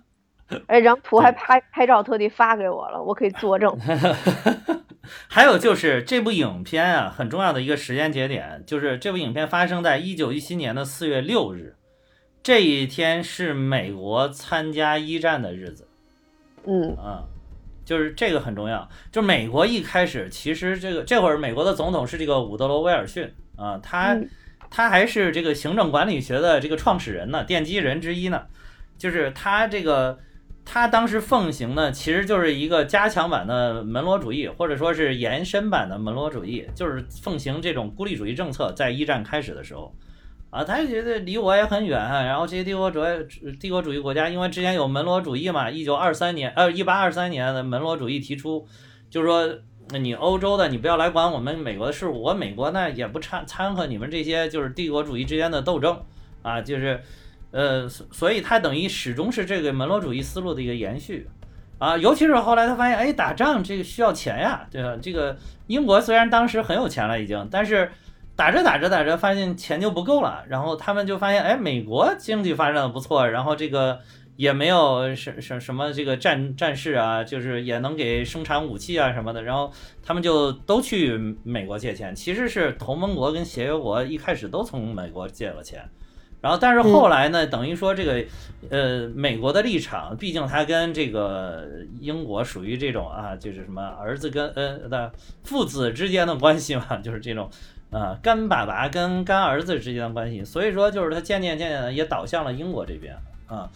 [0.68, 3.78] 哎，然后图还拍拍照特地发给我了，我可以作证。
[5.28, 11.76] 还有就是这部影片啊，很重要的一个时间节点，就是这部影片发生在一九一七年的四月六日。
[12.44, 15.88] 这一天是美国参加一战的日子，
[16.66, 17.24] 嗯啊，
[17.84, 18.88] 就是这个很重要。
[19.12, 24.18] 就美国一开始，其实这个这会儿美国的总统是这个伍德罗·威尔逊啊，他
[24.70, 28.46] 他还是这个行政管理学的这个创始人呢，奠基人之一呢。
[28.98, 30.18] 就是他这个
[30.70, 39.96] 他当时奉行呢，其实就是一个加强版的门罗主义，或者说是延伸版的门罗主义，就是奉行这种孤立主义政策，在一战开始的时候。
[40.50, 48.66] 啊，他就觉得离我也很远，然后这些帝国主义帝国主义国家，因为之前有门罗主义嘛，一九二三年，呃，一八二三年的门罗主义提出，
[49.10, 49.46] 就是说，
[49.90, 56.02] 那你欧洲的你不要来管我们美国的事，我美国呢也不掺掺和你们这些就是帝国主义之间的斗争
[56.42, 57.02] 啊，就是，
[57.52, 61.28] 呃，所所以他等于始终是这个门罗主义思路的一个延续
[61.80, 64.98] 啊，尤其是后来他发现，哎，打仗这个需要钱呀，对吧？
[65.02, 65.38] 这个
[65.68, 67.92] 英国虽然当时很有钱了已经，但是。
[68.38, 74.00] 打着打着打着，发现钱就不够了，然后他们就发现，哎，美国经济发展的不错，然后这个
[74.36, 79.72] 也没有什 什什么这个战战事啊，就是也能给生产武器啊什么的，然后
[80.04, 82.14] 他们就都去美国借钱。
[82.14, 85.90] 其实是同盟国跟协约国一开始都从美国借了钱，
[86.42, 88.24] 然后但是后来呢，等于说这个
[88.70, 91.66] 呃美国的立场，毕竟他跟这个
[92.00, 95.12] 英国属于这种啊，就是什么儿子跟呃的
[95.44, 97.50] 父子之间的关系嘛， 就是这种。
[97.90, 103.16] 啊，干爸爸跟干儿子之间的关系，所以说就是他渐渐渐渐的也倒向了英国这边
[103.48, 103.72] 啊，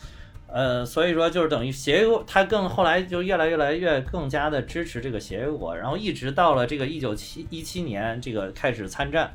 [0.48, 9.32] 呃，所以说就是等于协约国，他更后来就越来越来越更加的支持这个协约国，然后一直到了这个一九七一七年这个开始参战，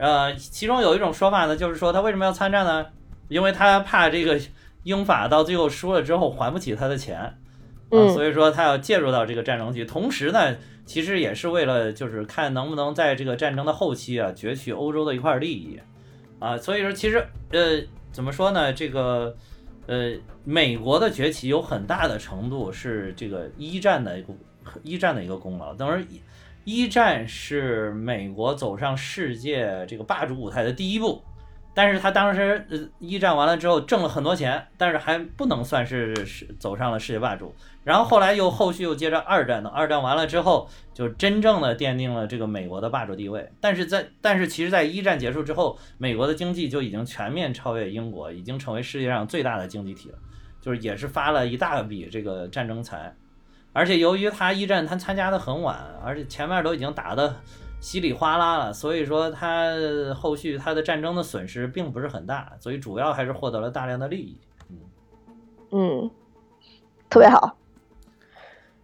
[0.00, 2.86] 呃，其中有一种说法呢，就是说他为什么要参战呢？
[3.28, 4.40] 因为他怕这个
[4.82, 10.56] 英法到最后输了之后还不起他的钱，啊，所以说他要介入到这个战争去，同时呢。
[10.86, 15.78] 其实也是为了，就是看能不能在这个战争的后期啊，攫取欧洲的一块利益，
[16.40, 17.80] 啊，所以说其实呃，
[18.10, 18.72] 怎么说呢？
[18.72, 19.36] 这个
[19.86, 24.34] 呃，美国的崛起有很大的程度是这个一战的一个
[24.82, 25.72] 一战的一个功劳。
[25.74, 26.04] 等于
[26.64, 31.22] 一战是美国走上世界这个霸主舞台的第一步。
[31.72, 37.54] 但是他当时呃一战完了之后挣了很多钱，但是还不能算是是走上了世界霸主。
[37.84, 43.48] 然后后来又后续又接着二战呢，二战完了之后就真正的奠定了这个美国的霸主地位。
[43.60, 50.18] 但是在但是其实，在一战结束之后，美国的经济就已经全面超越英国，已经成为世界上最大的经济体了，
[50.60, 53.14] 就是也是发了一大笔这个战争财。
[53.72, 57.34] 而且由于他一战他参加的很晚，而且前面都已经打的。
[57.82, 59.72] 稀里哗啦了，所以说他
[60.14, 64.38] 后续他的战争的损失并不是很大，所以主要还是获得了大量的利益。
[64.68, 64.76] 嗯
[65.70, 66.10] 嗯，
[67.08, 67.56] 特别好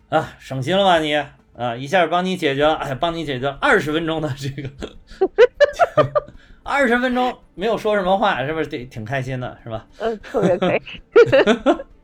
[0.09, 4.97] 啊，省心了吧你啊，一下帮你解决了，哎，帮你解决了二十分钟的这个，
[6.65, 9.87] 二十分钟没有说什么话，是不是挺挺开心的，是吧？
[9.99, 10.81] 嗯，特别可以。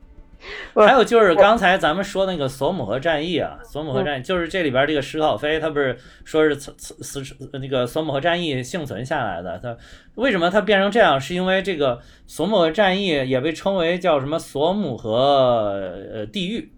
[0.75, 9.77] 还有就是刚才咱们说那个索姆河战役啊，索姆河战役就是这里边这个史考菲，他不是说是死死死那个索姆河战役幸存下来的，他
[10.17, 11.21] 为什么他变成这样？
[11.21, 15.81] 是因为这个索姆河战役也被称为叫什么索姆河
[16.13, 16.73] 呃地狱，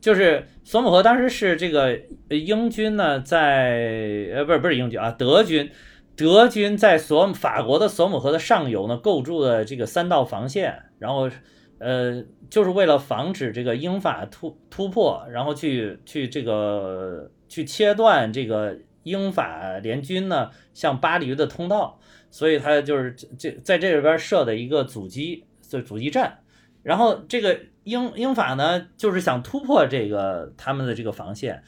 [0.00, 1.98] 就是索姆河当时是这个
[2.28, 5.68] 英军呢在呃不是不是英军啊德军，
[6.16, 11.28] 德军在索法国的索姆河的上游呢构筑了这个三道防线，然后。
[11.80, 21.98] 呃，就是为了防止这个英法突突破，然后去去这个去切断这个英法联军呢向巴黎的通道，
[22.30, 26.38] 所以他就是这在这里边设的一个阻击，就阻击战。
[26.82, 31.62] 然后这个英英法呢就是想突破这个他们的这个防线，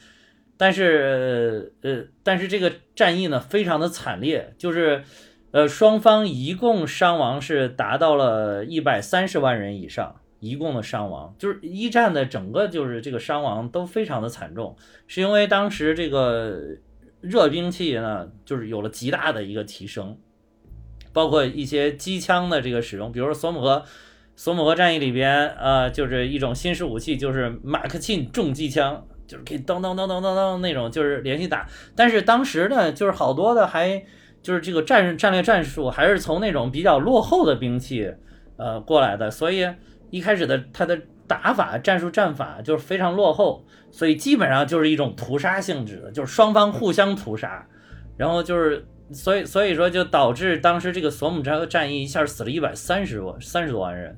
[0.57, 5.03] 但是呃但是这个战役呢非常的惨烈，就是。
[5.53, 14.75] 呃，双方一共伤亡是达到了一百三十万人以上，一共的伤亡就是一战的整个就是这个伤亡都非常的惨重，
[15.07, 16.59] 是因为当时这个
[17.21, 20.17] 热兵器呢，就是有了极大的一个提升，
[21.13, 23.85] 包括一些机枪的这个使用，比如说索姆河，
[24.35, 31.65] 索姆河战役里边，呃，就是一种新式武器，就是马克沁重机枪，就是可以当当当当当当那种，就是连续打，
[31.95, 34.03] 但是当时呢，就是好多的还。
[34.43, 38.11] 就是这个战战略战术还是从那种比较落后的兵器，
[38.57, 39.63] 呃过来的，所以
[40.11, 47.65] 一开始的他的打法战术战法就是非常落后，所以基本上就是一种屠杀性质的，就是双方互相屠杀，
[48.15, 54.15] 然后就是所以所以说就导致当时这个索姆战战役一下死了一百三十万三十多万人，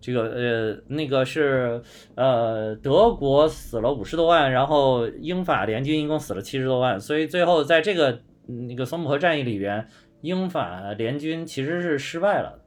[0.00, 1.82] 这个呃那个是
[2.14, 8.20] 呃德国死了五十多万，然后英法联军一共死了七十多万，所以最后在这个。
[8.46, 9.88] 那个索姆河战役里边，
[10.20, 12.58] 英法联军其实是失败了，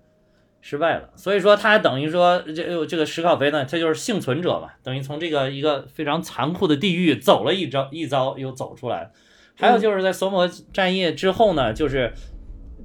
[0.61, 1.09] 失败了。
[1.15, 9.11] 所以说他等于说这这个史考菲呢，他就是幸存者嘛，等于从这个一个非常残酷的地狱走了一招一遭又走出来。
[9.55, 12.13] 还有就是在索姆河战役之后呢，就是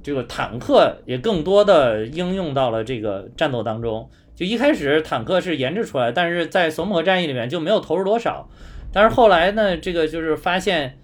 [0.01, 4.09] 这个坦克也更多的应用到了这个战斗当中。
[4.35, 8.49] 就一开始坦克是研制出来，但是在索姆河战役里面就没有投入多少。
[8.91, 10.99] 但是后来呢，这个就是发现。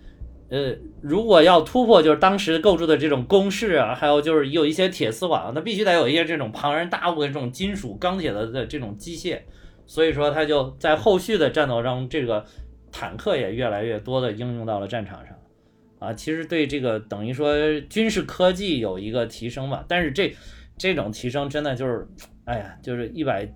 [0.50, 9.42] 呃，如果要突破，就是当时构筑的这种工事啊，还有就是有一些铁丝网，那必须得有一些这种庞然大物的这种金属钢铁的的这种机械，
[9.86, 12.44] 所以说它就在后续的战斗中，这个
[12.92, 15.38] 坦克也越来越多的应用到了战场上，
[16.00, 20.36] 啊，其实对这个等于说军事科技有一个提升吧，但是这
[20.80, 22.08] 这种提升真的就是，
[22.46, 23.48] 哎呀，就是一百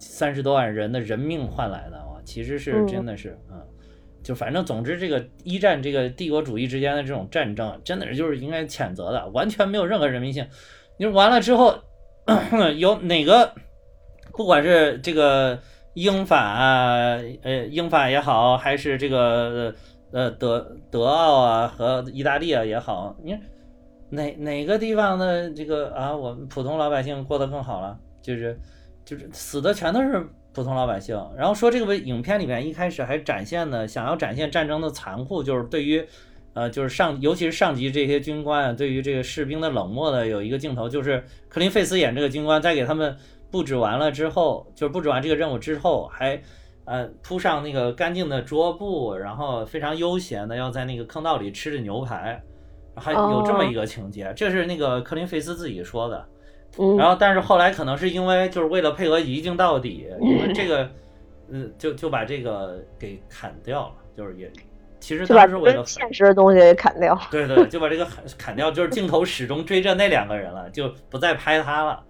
[0.00, 3.62] 三十多万人的人命换来的哇，其实是真的是，嗯。
[4.22, 10.46] 就反正总之，这个一战这个帝国主义之间的这种战争，真的是就是应该谴责的，完全没有任何人民性。
[10.96, 11.76] 你说完了之后，
[12.78, 13.52] 有哪个，
[14.32, 15.58] 不管是这个
[15.94, 16.58] 英法，
[17.42, 19.74] 呃，英法也好，还是这个
[20.12, 23.36] 呃德德奥啊和意大利啊也好，你
[24.08, 27.98] 哪哪个地方的这个啊，我们普通老百姓过得更好了？
[28.22, 28.56] 就是
[29.04, 30.26] 就是死的全都是。
[30.54, 36.04] 普通老百姓，然后说这个影片里面一开始还展现的，想要展现战争的残酷，就是对于，
[36.52, 43.16] 呃，就是上，尤其是上级这些军官，对于这个士兵的冷漠的有一个镜头，就是克林费斯演这个军官在给他们
[43.50, 46.42] 布置完了之后，就是布置完这个任务之后，还，
[46.84, 52.42] 呃，铺上那个干净的桌布，然后非常悠闲的要在那个坑道里吃着牛排，
[52.94, 56.28] 还有这么一个情节，这是那个克林费斯自己说的。
[56.98, 60.88] 然后，但是后来可能是因为就是为了配合一镜到底， 因为这个，
[61.50, 64.50] 嗯，就就把这个给砍掉了，就是也，
[64.98, 72.02] 其实当时为了现实的东西给砍掉， 对对，就把这个砍砍掉，就是镜头始终追着那两个人了， 就不再拍他了，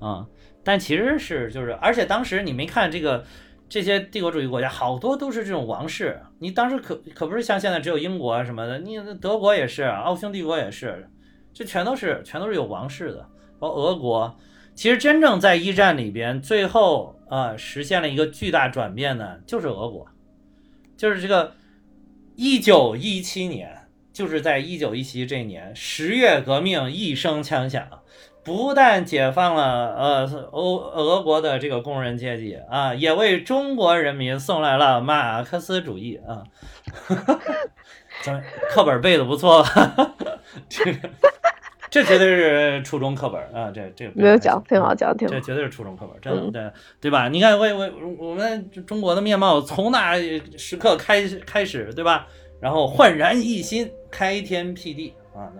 [0.00, 0.26] 啊，
[0.62, 3.24] 但其实是就是，而且当时你没看这个
[3.70, 11.08] 这些帝国主义国家，好多都是这种王室，你当时可可不是像现在只有英国什么的，你德国也是，奥匈帝国也是，
[11.54, 13.26] 这全都是全都是有王室的。
[13.60, 14.38] 和俄国，
[14.74, 20.08] 其实真正在一战里边，最后啊实现了一个巨大转变的，就是俄国，
[20.96, 21.52] 就是这个
[22.34, 27.86] 一九一七年，就是在一九一七这年，十月革命一声枪响，
[28.42, 36.44] 不但解放了呃欧俄国的这个工人阶级啊，也为中国人民送来了马克思主义啊。
[38.22, 40.14] 咱课本背的不错吧？
[40.68, 41.10] 这个
[41.90, 43.70] 这绝对是初中课本啊！
[43.74, 45.34] 这这没有讲，挺好讲，挺好。
[45.34, 47.28] 这绝对是初中课本，真的对对吧？
[47.28, 50.16] 你看，我我我们中国的面貌从那
[50.56, 52.28] 时刻开开始，对吧？
[52.60, 55.50] 然后焕然一新，开天辟地啊，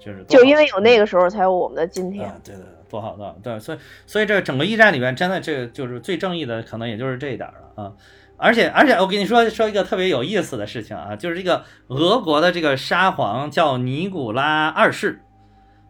[0.00, 2.28] 就是就因为有那个时候，才有我们的今天。
[2.42, 7.92] 对对，多好的，对，所以所以这整个驿站里面，真的这就是最正义的，可能也就是这一点了啊。
[8.36, 15.20] 而且而且，我跟你说说一个特别有意思的事情啊，就是这个俄国的这个沙皇叫尼古拉二世。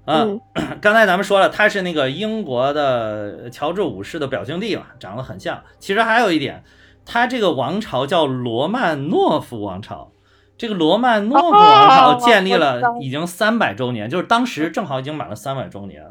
[0.07, 0.41] 嗯，
[0.81, 5.63] 刚才咱们说了，他是那个英国的乔治五世的表兄弟嘛，长得很像。
[5.79, 6.65] 其实还有一点，
[7.05, 10.11] 他这个王朝叫罗曼诺夫王朝。
[10.59, 16.05] 这个罗曼诺夫王朝建立了已经三百周年，就是当时正好已经满了三百周年。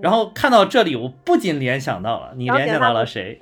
[0.00, 3.38] 然后看到这里，我不禁联想到了，你联想到了谁？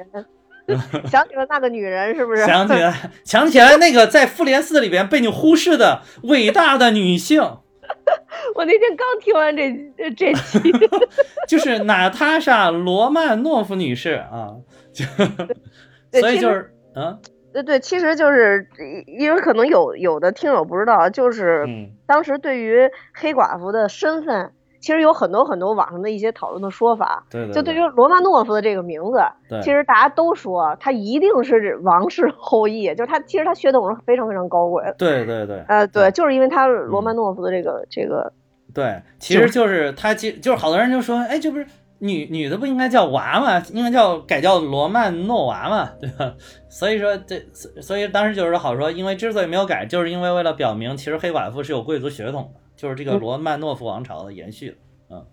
[1.10, 2.44] 想起了那个女人，是不是？
[2.44, 7.58] 想起来， 想起来那个在复联四里边被你忽视的伟大的女性。
[8.54, 9.72] 我那天刚听完这
[10.16, 10.60] 这期，
[11.48, 14.56] 就是娜塔莎·罗曼诺夫女士啊，
[14.92, 15.04] 就
[16.20, 17.18] 所以就是啊，
[17.52, 18.68] 对对，其实就是
[19.06, 21.66] 因为可能有有的听友不知道，就是
[22.06, 27.24] 当时对于黑寡妇的身份，其实有很多很多网上的一些讨论的说法。
[27.30, 29.20] 对，就对于罗曼诺夫的这个名字，
[29.62, 34.94] 其实大家都说他一定是王室后裔，就是他其实他血统是非常非常高贵的。
[34.98, 38.32] 对对对，呃，对，就是因为他罗曼诺夫的这个这个。
[38.74, 41.66] 对，其实就是他，其就是好多人就说，哎，这不是
[42.00, 43.64] 女女的不应该叫娃吗？
[43.72, 46.34] 应该叫改叫罗曼诺娃嘛，对吧？
[46.70, 47.44] 所以说这，
[47.82, 54.78] 所以当时就是好说，因为之所以没有改，就是因为为了表明，其实黑寡妇是有贵族血统的，就是这个罗曼诺夫王朝的延续，
[55.10, 55.26] 嗯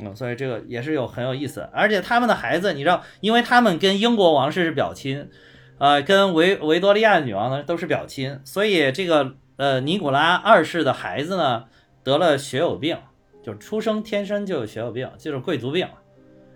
[0.00, 1.68] 嗯，所以这个也是有很有意思。
[1.72, 5.30] 而且他们的孩子，你知道，因为他们跟英国王室是表亲，
[5.78, 11.64] 呃，跟维维多利亚女王呢都是表亲，所以这个呃尼古拉二世的孩子呢。
[12.04, 12.98] 得了血友病，
[13.44, 15.86] 就是出生天生就有血友病，就是贵族病。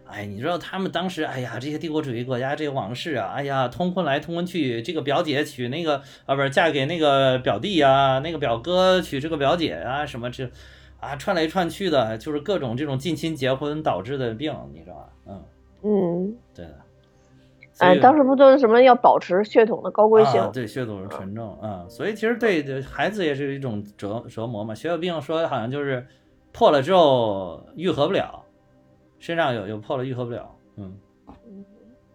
[0.06, 10.50] 哎，你知道他们当时，哎呀，这些帝国主义国家这个王室啊，哎呀，通婚来通婚去，这个表姐娶那个啊，不是嫁给那个表弟呀，那个表哥娶这个表姐啊，什么这
[10.98, 15.08] 啊，串来串去的，就是各种这种近亲结婚导致的病，你知道吧？
[15.26, 15.44] 嗯
[15.82, 16.74] 嗯，对的。
[17.80, 20.50] 哎，当时不都是什么要保持血统的高贵性？
[20.52, 24.74] 对，血统是纯正啊，所以其实对孩子也是一种折折磨嘛。
[24.74, 26.04] 血友病说好像就是
[26.58, 28.44] 破了之后愈合不了，
[29.20, 30.56] 身上有有破了愈合不了。
[30.76, 30.92] 嗯，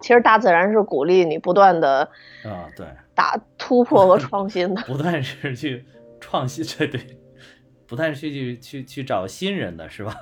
[0.02, 2.02] 其实大自然是鼓励你不断的
[2.44, 2.86] 啊，对，
[3.16, 5.86] 打突破和创新的， 不断是去
[6.20, 7.00] 创新，对对。
[7.86, 10.14] 不断去去去去找新人的是吧？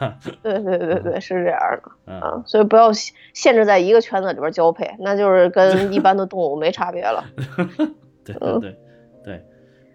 [0.44, 1.92] 对对对对，是这样的。
[2.06, 7.24] 嗯，所以不要限制在一个圈子里边交配，那就是跟一般的动物没差别了。
[8.26, 8.78] 对对对对，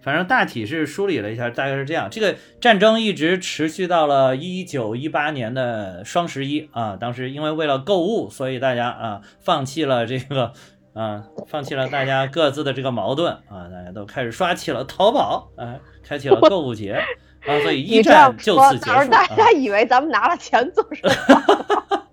[0.06, 2.06] 反正大体是梳理了一下，大概是这样。
[2.08, 10.52] 这个战争一直持续到了一九一八年的双十一啊，当时因为为了购物，所以大家啊放弃了这个
[10.94, 17.02] 啊，放弃了大家各自的这个矛盾啊，大家都开始刷起了淘宝，啊，开启了购物节。
[17.44, 19.10] 啊，所以 一战就此结束。
[19.10, 22.02] 大家以为咱们拿了钱做什么？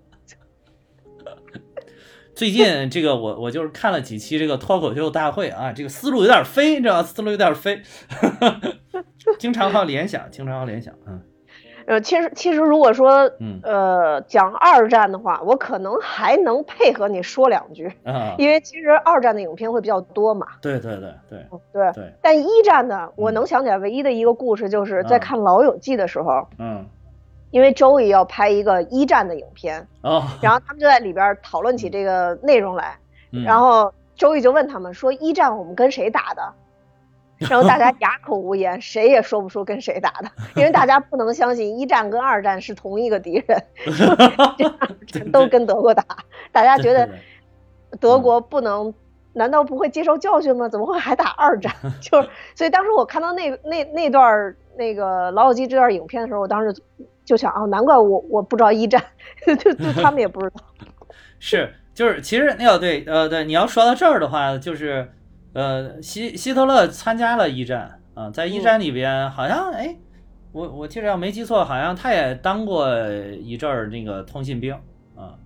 [2.36, 7.04] 最近这个我我就是看了几期这个脱口秀大会啊，这个思路有点飞，你知道吗？
[7.04, 7.82] 思路有点飞，
[9.38, 11.22] 经常好联想，经常好联想，嗯。
[11.86, 13.30] 呃，其实其实如果说，
[13.62, 17.92] 呃，讲二战的话，我可能还能配合你说两句，
[18.38, 20.48] 因为其实二战的影片会比较多嘛。
[20.62, 22.14] 对对对对对对。
[22.22, 26.88] 但一战呢，我能想起来唯一的一个故事，就是在看《老友记》的时候，嗯，
[27.54, 32.98] 因为周易要拍一个一战的影片，哦， 然后他们就在里边讨论起这个内容来，
[33.46, 36.54] 然后周易就问他们说：“一战我们跟谁打的？
[37.38, 43.64] ”然后大家哑口无言，谁也说不出跟谁打的，因为大家不能相信一战跟二战是同一个敌人，
[45.32, 46.04] 都跟德国打。
[46.52, 47.08] 大家觉得
[48.00, 48.92] 德国不能，
[49.34, 50.68] 难道不会接受教训吗？
[50.68, 51.72] 怎么会还打二战？
[52.02, 56.74] 就是，所以当时我看到那那那段那个老友记这段影片的时候，我当时
[57.26, 59.04] 就想啊，难怪我我不知道一战，
[59.46, 60.86] 就就他们也不知道。
[61.40, 65.12] 是，就是其实那个对，呃对，你要说到这儿的话，就是。
[65.56, 69.96] 呃，希希特勒参加了一战啊，在一战里边，好像哎，
[70.52, 72.90] 我我记得要没记错，好像他也当过
[73.40, 74.74] 一阵儿那个通信兵
[75.16, 75.38] 啊。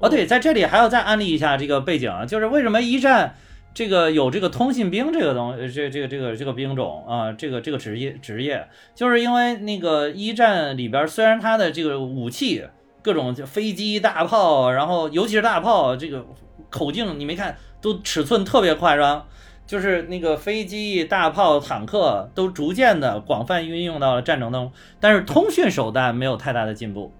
[0.00, 3.36] 哦，对，在这里还要再安利一下这个背景啊，就是为什么一战
[3.74, 12.64] 这个有这个通信兵这个东这这个这个这个兵种啊，这个这个职业职业，就是因为那个一战里边虽然它的这个武器
[13.02, 16.26] 各种飞机大炮，然后尤其是大炮这个
[16.70, 19.26] 口径，你没看都尺寸特别夸张。
[19.64, 27.12] 就是那个飞机、大炮、坦克都逐渐的广泛运用到了战争当中，但是通讯手段没有太大的进步。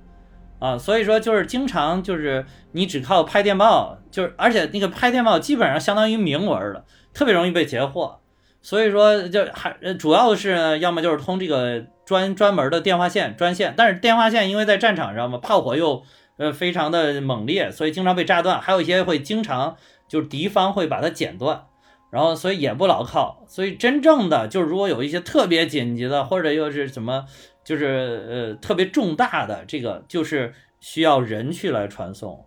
[0.62, 8.20] 啊，所以说就是经常就是你只靠拍电报，就是而且那个拍电报基本上相当于明文了，特别容易被截获。
[8.60, 16.04] 所以说就还主要是，要么就是通这个专专门的电话线专线，但是电话线因为在战场上嘛，炮火又
[16.36, 18.60] 呃非常的猛烈，所以经常被炸断。
[18.60, 21.64] 还有一些会经常就是敌方会把它剪断，
[22.12, 23.42] 然后所以也不牢靠。
[23.48, 27.24] 所以真正的就是如果有一些特别紧急的，或者又是什么。
[27.72, 32.44] 就是呃特别重大的这个就是需要人去来传送，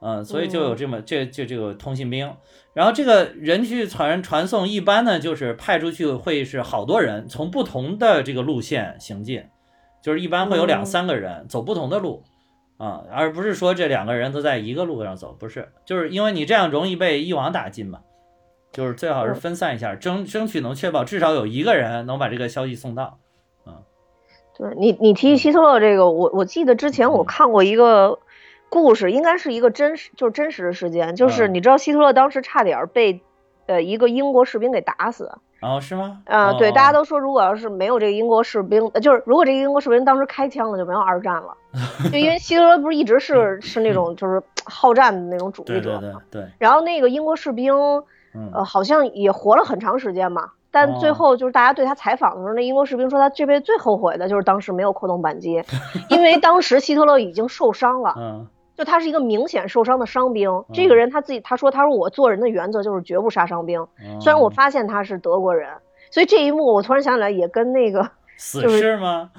[0.00, 2.34] 嗯，所以就有这么这这这个通信兵，
[2.74, 9.44] 然后这个人去传传送一般呢就是派出去会是好多人从不同的这个路线行进，
[10.02, 12.24] 就是一般会有两三个人走不同的路
[12.76, 18.00] 啊，而不是说这两个人都在一个路上走，不是，就是因为你这样容易被一网打尽嘛，
[18.72, 23.20] 就是最好是分散一下，争争取能确保至少有一个人能把这个消息送到。
[24.58, 28.18] 对你，你提起希特勒这个，我我记得之前我看过一个
[28.68, 33.20] 故事，应该是一个真实，就是真实的事件，就是你知道希特勒当时差点被
[33.66, 35.30] 呃一个英国士兵给打死。
[35.62, 36.20] 哦，是吗？
[36.26, 41.56] 啊，对，大家都说如果要是没有这个英国士兵，就是如果这个英国士兵当时开枪了，就没有二战了。
[42.10, 46.20] 就因为希特勒不是一直是是那种就是好战的那种主义者嘛。
[46.30, 46.50] 对对对。
[46.58, 47.74] 然后那个英国士兵，
[48.52, 50.50] 呃，好像也活了很长时间嘛。
[50.76, 55.64] 但最后就是大家对他采访的时候，那英国士兵说他这辈子最后悔的就是当时没有扣动扳机，
[56.10, 58.46] 因为当时希特勒已经受伤了，嗯，
[58.76, 60.50] 就他是一个明显受伤的伤兵。
[60.74, 63.86] 这个人他自己他说他说我做人的原则就是绝不杀伤兵，
[64.20, 65.70] 虽然我发现他是德国人，
[66.10, 68.06] 所以这一幕我突然想起来也跟那个
[68.36, 69.30] 死士吗？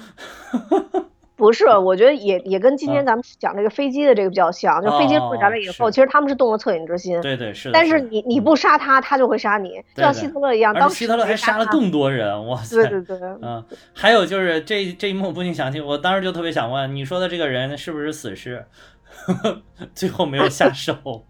[1.37, 7.21] 不是，我觉得也也跟今天咱们讲这个飞机的这个比较像，就飞机落下来以后，其实他们是动了恻隐之心。
[7.21, 7.71] 对对是。
[7.71, 10.73] 但是你你不杀他，他就会杀你，就像希特勒一样。
[10.73, 12.81] 当时希特勒还杀了更多人，哇塞！
[12.89, 13.29] 对对对。
[13.43, 13.63] 嗯，
[13.93, 18.65] 还有就是这这一幕不禁想起，我当时就特别想问，你说的这个人是不是死士？
[19.93, 21.25] 最后没有下手，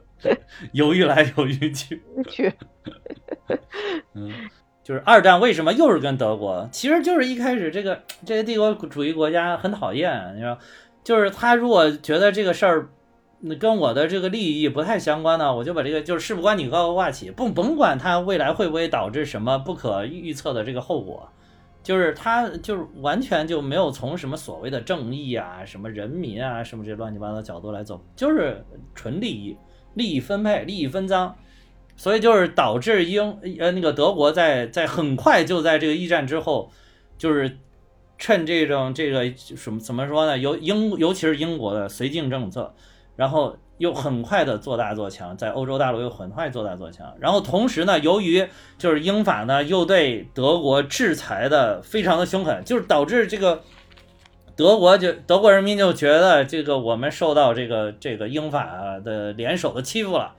[0.72, 2.02] 犹豫来犹豫去。
[2.28, 2.52] 去。
[4.14, 4.30] 嗯。
[4.88, 6.66] 就是二战为什么又是跟德国？
[6.72, 10.58] 其实就是一开始这个这些帝国主义国家很讨厌，你知道，
[11.04, 12.88] 就是他如果觉得这个事儿，
[13.60, 21.28] 跟我的这个利益不太相关呢，我就把这个就是事不关己高高挂起，不甭管它未来会不会导致什么不可预测的这个后果，
[21.82, 28.64] 就是他就是完全就没有从什么所谓的正义啊、什么人民啊、什么这乱七八糟角度来走，就是
[28.94, 29.54] 纯利益、
[29.92, 31.36] 利益分配、利益分赃。
[31.98, 36.70] 所以就是导致英呃那个德国在在很快就在这个一战之后，
[37.18, 37.58] 就是
[38.16, 40.38] 趁这种这个什么怎么说呢？
[40.38, 42.72] 尤英尤其是英国的绥靖政策，
[43.16, 47.12] 然后又很快的做大做强，在欧洲大陆又很快做大做强。
[47.18, 48.46] 然后同时呢，由于
[48.78, 53.60] 就是英法呢又对德国制裁的非常的凶狠，就是导致这个
[54.54, 60.32] 德国就德国人民就觉得这个我们受到这个这个英法的联手的欺负了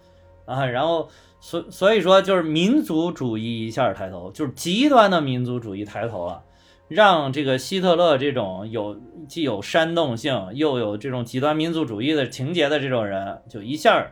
[0.45, 1.09] 啊，然后。
[1.39, 6.43] 所所以说，就是民族主义一下抬头，就是极端的民族主义抬头了，
[6.87, 14.11] 让这个希特勒这种有既有煽动性又有这种极端民族主义的情节的这种人，就一下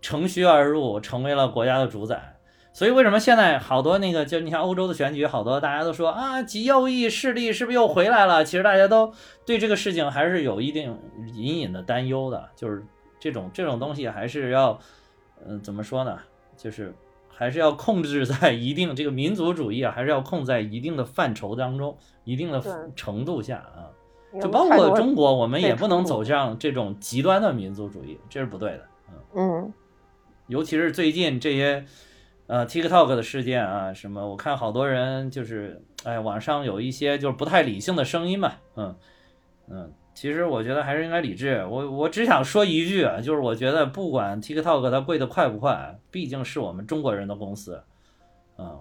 [0.00, 2.36] 乘虚而入，成为了国家的主宰。
[2.72, 8.42] 所以为什么现在好多那个，就你像欧洲的选举，好多大家都说啊，极右翼势力是不是又回来了？
[8.46, 9.12] 其实大家都
[9.44, 10.98] 对这个事情还是有一定
[11.34, 12.82] 隐隐的担忧的，就是
[13.20, 14.78] 这种这种东西还是要，
[15.46, 16.18] 嗯，怎么说呢？
[16.62, 16.94] 就是
[17.28, 22.62] 还是要控制在一定这个民族主义啊，还是要控在一定的范畴当中，一定的
[22.94, 23.90] 程度下啊。
[24.40, 28.86] 就包括中国，我们也不能走向这种极端的民族主义，这是不对的。
[29.34, 29.72] 嗯，
[30.46, 31.84] 尤其是最近这些
[32.46, 38.96] 呃 TikTok 的事件啊，什么，我看好多人就是哎，网上有一些就是不太理性的声音嘛，嗯
[39.68, 39.92] 嗯。
[40.14, 41.64] 其实我觉得还是应该理智。
[41.68, 47.82] 我我只想说一句啊，就是我觉得不管 TikTok 它贵的快不快，毕竟是我们中国人的公司，
[48.58, 48.78] 嗯，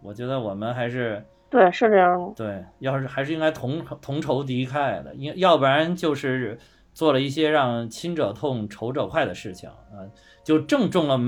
[0.00, 2.32] 我觉得我们还是对是这样的。
[2.36, 6.56] 对，要是还是应该同同仇敌忾的，因要不然就是
[6.94, 10.06] 做了一些让亲者痛仇者快的事情啊，
[10.44, 11.18] 就正中了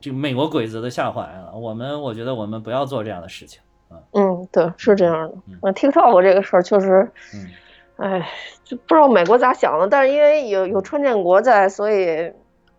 [0.00, 1.54] 这个美国鬼子的下怀了。
[1.54, 3.60] 我们我觉得我们不要做这样的事情
[3.90, 4.00] 啊。
[4.12, 5.34] 嗯，对，是这样的。
[5.62, 7.46] 嗯，TikTok 这个事儿确实，嗯。
[7.98, 8.28] 哎，
[8.64, 12.32] 就不知道美国咋想的，但是因为有有川建国在，所以，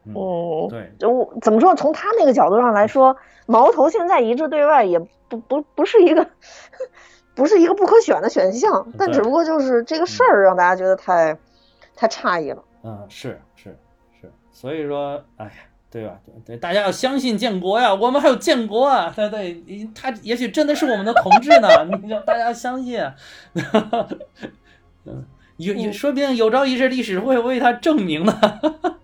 [0.05, 3.15] 嗯，对，就怎么说，从他那个角度上来说，
[3.45, 4.97] 矛头现在一致对外，也
[5.27, 6.25] 不不不是一个，
[7.35, 11.37] 不是一个不可选的选项，但只不过就是这个事儿让大家觉得太，
[11.95, 12.63] 太诧异了。
[12.83, 13.77] 嗯，是是
[14.21, 15.51] 是，所以说，哎呀，
[15.91, 16.17] 对吧？
[16.45, 19.61] 对，大家要相信建国呀，我们还有建国啊，对对，
[19.93, 21.67] 他也许真的是我们的同志呢，
[22.01, 23.03] 你大家相信，
[25.09, 25.25] 嗯，
[25.57, 28.39] 有有，说不定有朝一日历史会为他证明呢。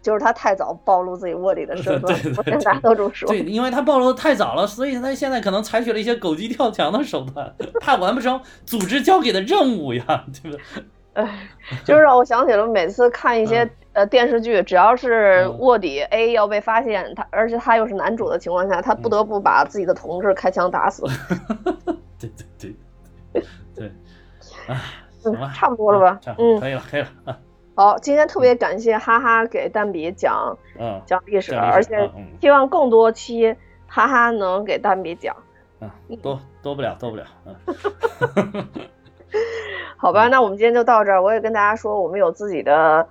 [0.00, 3.28] 就是他太早暴露自己卧底的身份，对对，大家都这么说。
[3.28, 10.62] 对，因为他暴露的太早了，所以他现在可能采取了一些狗急跳墙的手段， 怕完不成组织交给的任务呀， 对不对？
[11.14, 11.48] 哎，
[11.84, 21.02] 就是让我想起了每次看一些呃电视剧，只要是卧底 A 要被发现，他而且他又是男主的情况下，他不得不把自己的同志开枪打死。
[22.18, 22.72] 对对
[23.32, 23.42] 对
[25.20, 26.20] 行吧，差不多了吧？
[26.38, 27.38] 嗯，可以了，可以了。
[27.74, 32.10] 好，今天特别感谢哈哈给蛋比讲嗯讲历史，而且
[32.40, 33.54] 希望更多期
[33.86, 35.34] 哈哈能给蛋比讲。
[35.80, 35.88] 嗯，
[36.20, 37.22] 多多不了，多不了。
[37.46, 37.54] 嗯，
[39.96, 41.22] 好吧，那我们今天就到这儿。
[41.22, 43.08] 我也跟大家说，我们有自己的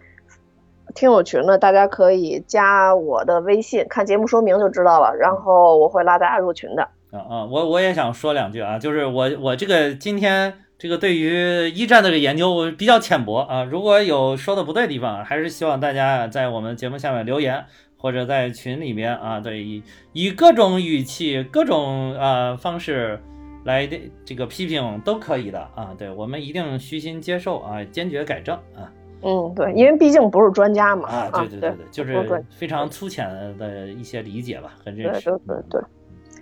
[0.96, 5.16] 听友群了，大家可以加我的微信，看节目说明就知道了。
[5.16, 6.84] 然后我会拉大家入群的。
[7.12, 10.54] 啊啊，我我也想说两句啊，就是我我这个今天。
[10.78, 17.66] 这个对于一战的这个研究比较浅薄啊，如果有说的不对的地方，还是希望大家在我们节目下面留言，
[17.98, 19.82] 或者在群里面啊，对，以
[20.14, 23.20] 以各种语气、各种呃方式
[23.64, 28.86] 来的这个批评都可以的啊，对我们一定虚心接受啊，坚决改正啊。
[29.24, 31.10] 嗯，对，因为毕竟不是专家嘛。
[31.10, 35.32] 啊，对对对对，就是非常粗浅的一些理解吧，很认识。
[35.32, 35.82] 对对对对，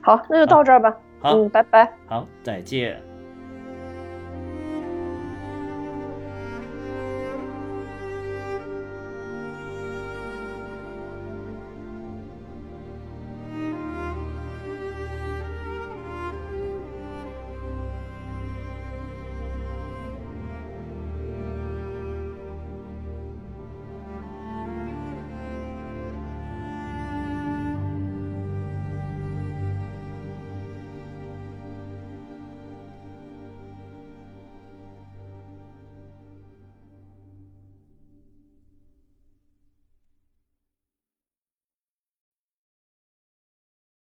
[0.02, 0.94] 好，那就到这儿吧。
[1.22, 1.90] 好，拜拜。
[2.06, 3.02] 好，再见。